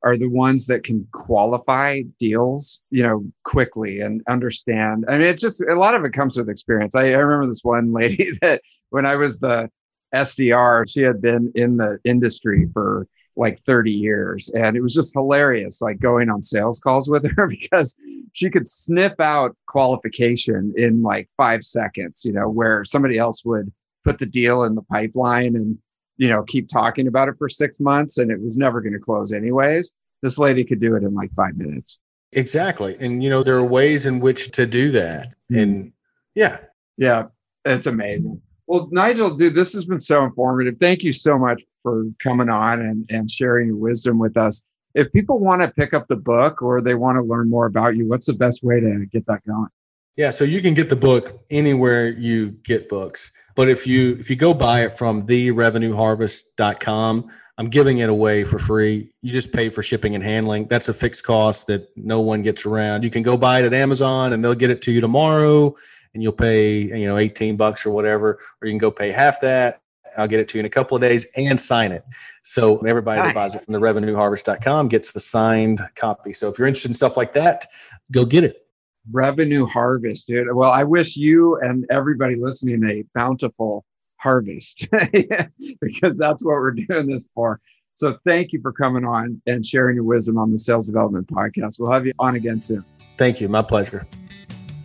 are 0.02 0.16
the 0.16 0.28
ones 0.28 0.66
that 0.66 0.84
can 0.84 1.06
qualify 1.12 2.02
deals, 2.18 2.80
you 2.90 3.02
know, 3.02 3.24
quickly 3.44 4.00
and 4.00 4.22
understand. 4.28 5.04
I 5.08 5.18
mean, 5.18 5.26
it's 5.28 5.42
just 5.42 5.62
a 5.62 5.74
lot 5.74 5.94
of 5.94 6.04
it 6.04 6.12
comes 6.12 6.36
with 6.36 6.48
experience. 6.48 6.94
I, 6.94 7.06
I 7.06 7.18
remember 7.18 7.46
this 7.46 7.64
one 7.64 7.92
lady 7.94 8.30
that 8.42 8.62
when 8.90 9.06
I 9.06 9.16
was 9.16 9.38
the 9.38 9.70
SDR. 10.14 10.88
She 10.88 11.02
had 11.02 11.20
been 11.20 11.52
in 11.54 11.76
the 11.76 11.98
industry 12.04 12.68
for 12.72 13.06
like 13.36 13.60
30 13.60 13.92
years. 13.92 14.50
And 14.54 14.76
it 14.76 14.80
was 14.80 14.94
just 14.94 15.12
hilarious, 15.14 15.82
like 15.82 16.00
going 16.00 16.30
on 16.30 16.42
sales 16.42 16.80
calls 16.80 17.08
with 17.08 17.30
her 17.36 17.46
because 17.48 17.94
she 18.32 18.50
could 18.50 18.68
sniff 18.68 19.18
out 19.20 19.56
qualification 19.66 20.72
in 20.76 21.02
like 21.02 21.28
five 21.36 21.62
seconds, 21.62 22.24
you 22.24 22.32
know, 22.32 22.48
where 22.48 22.84
somebody 22.84 23.18
else 23.18 23.44
would 23.44 23.72
put 24.04 24.18
the 24.18 24.26
deal 24.26 24.64
in 24.64 24.74
the 24.74 24.82
pipeline 24.82 25.56
and, 25.56 25.78
you 26.16 26.28
know, 26.28 26.42
keep 26.42 26.68
talking 26.68 27.06
about 27.06 27.28
it 27.28 27.34
for 27.38 27.48
six 27.48 27.78
months 27.80 28.18
and 28.18 28.30
it 28.30 28.40
was 28.40 28.56
never 28.56 28.80
going 28.80 28.92
to 28.92 28.98
close 28.98 29.32
anyways. 29.32 29.92
This 30.22 30.38
lady 30.38 30.64
could 30.64 30.80
do 30.80 30.96
it 30.96 31.02
in 31.02 31.14
like 31.14 31.32
five 31.34 31.56
minutes. 31.56 31.98
Exactly. 32.32 32.96
And, 32.98 33.22
you 33.22 33.30
know, 33.30 33.42
there 33.42 33.56
are 33.56 33.64
ways 33.64 34.06
in 34.06 34.20
which 34.20 34.50
to 34.52 34.66
do 34.66 34.90
that. 34.92 35.34
Mm. 35.52 35.62
And 35.62 35.92
yeah. 36.34 36.58
Yeah. 36.96 37.24
It's 37.64 37.86
amazing. 37.86 38.40
Well, 38.66 38.88
Nigel, 38.90 39.34
dude, 39.36 39.54
this 39.54 39.72
has 39.74 39.84
been 39.84 40.00
so 40.00 40.24
informative. 40.24 40.76
Thank 40.80 41.04
you 41.04 41.12
so 41.12 41.38
much 41.38 41.62
for 41.82 42.04
coming 42.18 42.48
on 42.48 42.80
and, 42.80 43.06
and 43.10 43.30
sharing 43.30 43.68
your 43.68 43.76
wisdom 43.76 44.18
with 44.18 44.36
us. 44.36 44.62
If 44.94 45.12
people 45.12 45.38
want 45.38 45.62
to 45.62 45.68
pick 45.68 45.94
up 45.94 46.08
the 46.08 46.16
book 46.16 46.62
or 46.62 46.80
they 46.80 46.94
want 46.94 47.16
to 47.16 47.22
learn 47.22 47.50
more 47.50 47.66
about 47.66 47.96
you, 47.96 48.08
what's 48.08 48.26
the 48.26 48.32
best 48.32 48.64
way 48.64 48.80
to 48.80 49.06
get 49.12 49.26
that 49.26 49.44
going? 49.46 49.68
Yeah, 50.16 50.30
so 50.30 50.44
you 50.44 50.62
can 50.62 50.74
get 50.74 50.88
the 50.88 50.96
book 50.96 51.44
anywhere 51.50 52.08
you 52.08 52.50
get 52.50 52.88
books. 52.88 53.32
But 53.54 53.68
if 53.68 53.86
you 53.86 54.16
if 54.18 54.30
you 54.30 54.36
go 54.36 54.54
buy 54.54 54.84
it 54.84 54.94
from 54.94 55.26
therevenueharvest.com, 55.26 57.30
I'm 57.58 57.70
giving 57.70 57.98
it 57.98 58.08
away 58.08 58.44
for 58.44 58.58
free. 58.58 59.10
You 59.22 59.32
just 59.32 59.52
pay 59.52 59.68
for 59.68 59.82
shipping 59.82 60.14
and 60.14 60.24
handling. 60.24 60.68
That's 60.68 60.88
a 60.88 60.94
fixed 60.94 61.24
cost 61.24 61.66
that 61.68 61.88
no 61.96 62.20
one 62.20 62.42
gets 62.42 62.66
around. 62.66 63.02
You 63.02 63.10
can 63.10 63.22
go 63.22 63.36
buy 63.36 63.60
it 63.60 63.66
at 63.66 63.74
Amazon 63.74 64.32
and 64.32 64.44
they'll 64.44 64.54
get 64.54 64.70
it 64.70 64.82
to 64.82 64.92
you 64.92 65.00
tomorrow 65.00 65.74
and 66.12 66.22
you'll 66.22 66.32
pay, 66.32 66.80
you 66.80 67.06
know, 67.06 67.18
18 67.18 67.56
bucks 67.56 67.86
or 67.86 67.90
whatever, 67.90 68.40
or 68.60 68.68
you 68.68 68.72
can 68.72 68.78
go 68.78 68.90
pay 68.90 69.10
half 69.10 69.40
that. 69.40 69.80
I'll 70.16 70.28
get 70.28 70.40
it 70.40 70.48
to 70.48 70.58
you 70.58 70.60
in 70.60 70.66
a 70.66 70.70
couple 70.70 70.96
of 70.96 71.02
days 71.02 71.26
and 71.36 71.60
sign 71.60 71.92
it. 71.92 72.04
So 72.42 72.78
everybody 72.78 73.20
that 73.20 73.34
buys 73.34 73.54
it 73.54 73.64
from 73.64 73.72
the 73.72 73.80
revenueharvest.com 73.80 74.88
gets 74.88 75.14
a 75.14 75.20
signed 75.20 75.86
copy. 75.94 76.32
So 76.32 76.48
if 76.48 76.58
you're 76.58 76.68
interested 76.68 76.90
in 76.90 76.94
stuff 76.94 77.18
like 77.18 77.34
that, 77.34 77.66
go 78.12 78.24
get 78.24 78.44
it. 78.44 78.65
Revenue 79.12 79.66
harvest, 79.66 80.26
dude. 80.26 80.52
Well, 80.52 80.70
I 80.70 80.84
wish 80.84 81.16
you 81.16 81.58
and 81.60 81.86
everybody 81.90 82.36
listening 82.36 82.82
a 82.88 83.04
bountiful 83.14 83.84
harvest 84.18 84.86
because 85.80 86.16
that's 86.16 86.42
what 86.44 86.54
we're 86.54 86.72
doing 86.72 87.06
this 87.08 87.28
for. 87.34 87.60
So 87.94 88.18
thank 88.26 88.52
you 88.52 88.60
for 88.60 88.72
coming 88.72 89.04
on 89.04 89.40
and 89.46 89.64
sharing 89.64 89.96
your 89.96 90.04
wisdom 90.04 90.36
on 90.36 90.52
the 90.52 90.58
Sales 90.58 90.86
Development 90.86 91.26
Podcast. 91.26 91.78
We'll 91.78 91.90
have 91.90 92.04
you 92.04 92.12
on 92.18 92.34
again 92.34 92.60
soon. 92.60 92.84
Thank 93.16 93.40
you. 93.40 93.48
My 93.48 93.62
pleasure. 93.62 94.06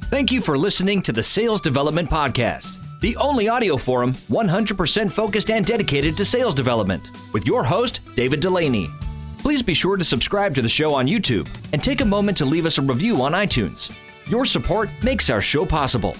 Thank 0.03 0.31
you 0.31 0.41
for 0.41 0.57
listening 0.57 1.01
to 1.03 1.11
the 1.11 1.23
Sales 1.23 1.61
Development 1.61 2.09
Podcast, 2.09 2.77
the 3.01 3.15
only 3.17 3.49
audio 3.49 3.75
forum 3.75 4.13
100% 4.13 5.11
focused 5.11 5.49
and 5.51 5.65
dedicated 5.65 6.15
to 6.17 6.25
sales 6.25 6.55
development, 6.55 7.11
with 7.33 7.45
your 7.45 7.63
host, 7.63 8.01
David 8.15 8.41
Dulany. 8.41 8.89
Please 9.39 9.61
be 9.61 9.73
sure 9.73 9.97
to 9.97 10.03
subscribe 10.03 10.53
to 10.55 10.61
the 10.61 10.69
show 10.69 10.93
on 10.93 11.07
YouTube 11.07 11.49
and 11.73 11.83
take 11.83 12.01
a 12.01 12.05
moment 12.05 12.37
to 12.37 12.45
leave 12.45 12.65
us 12.65 12.77
a 12.77 12.81
review 12.81 13.21
on 13.21 13.31
iTunes. 13.31 13.91
Your 14.31 14.45
support 14.45 14.89
makes 15.03 15.29
our 15.29 15.41
show 15.41 15.65
possible. 15.65 16.15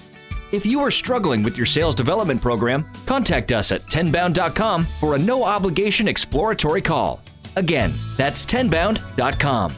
If 0.51 0.65
you 0.65 0.81
are 0.81 0.91
struggling 0.91 1.43
with 1.43 1.55
your 1.55 1.65
sales 1.65 1.95
development 1.95 2.41
program, 2.41 2.85
contact 3.05 3.53
us 3.53 3.71
at 3.71 3.83
tenbound.com 3.83 4.83
for 4.83 5.15
a 5.15 5.17
no 5.17 5.45
obligation 5.45 6.09
exploratory 6.09 6.81
call. 6.81 7.21
Again, 7.55 7.93
that's 8.17 8.45
tenbound.com. 8.45 9.71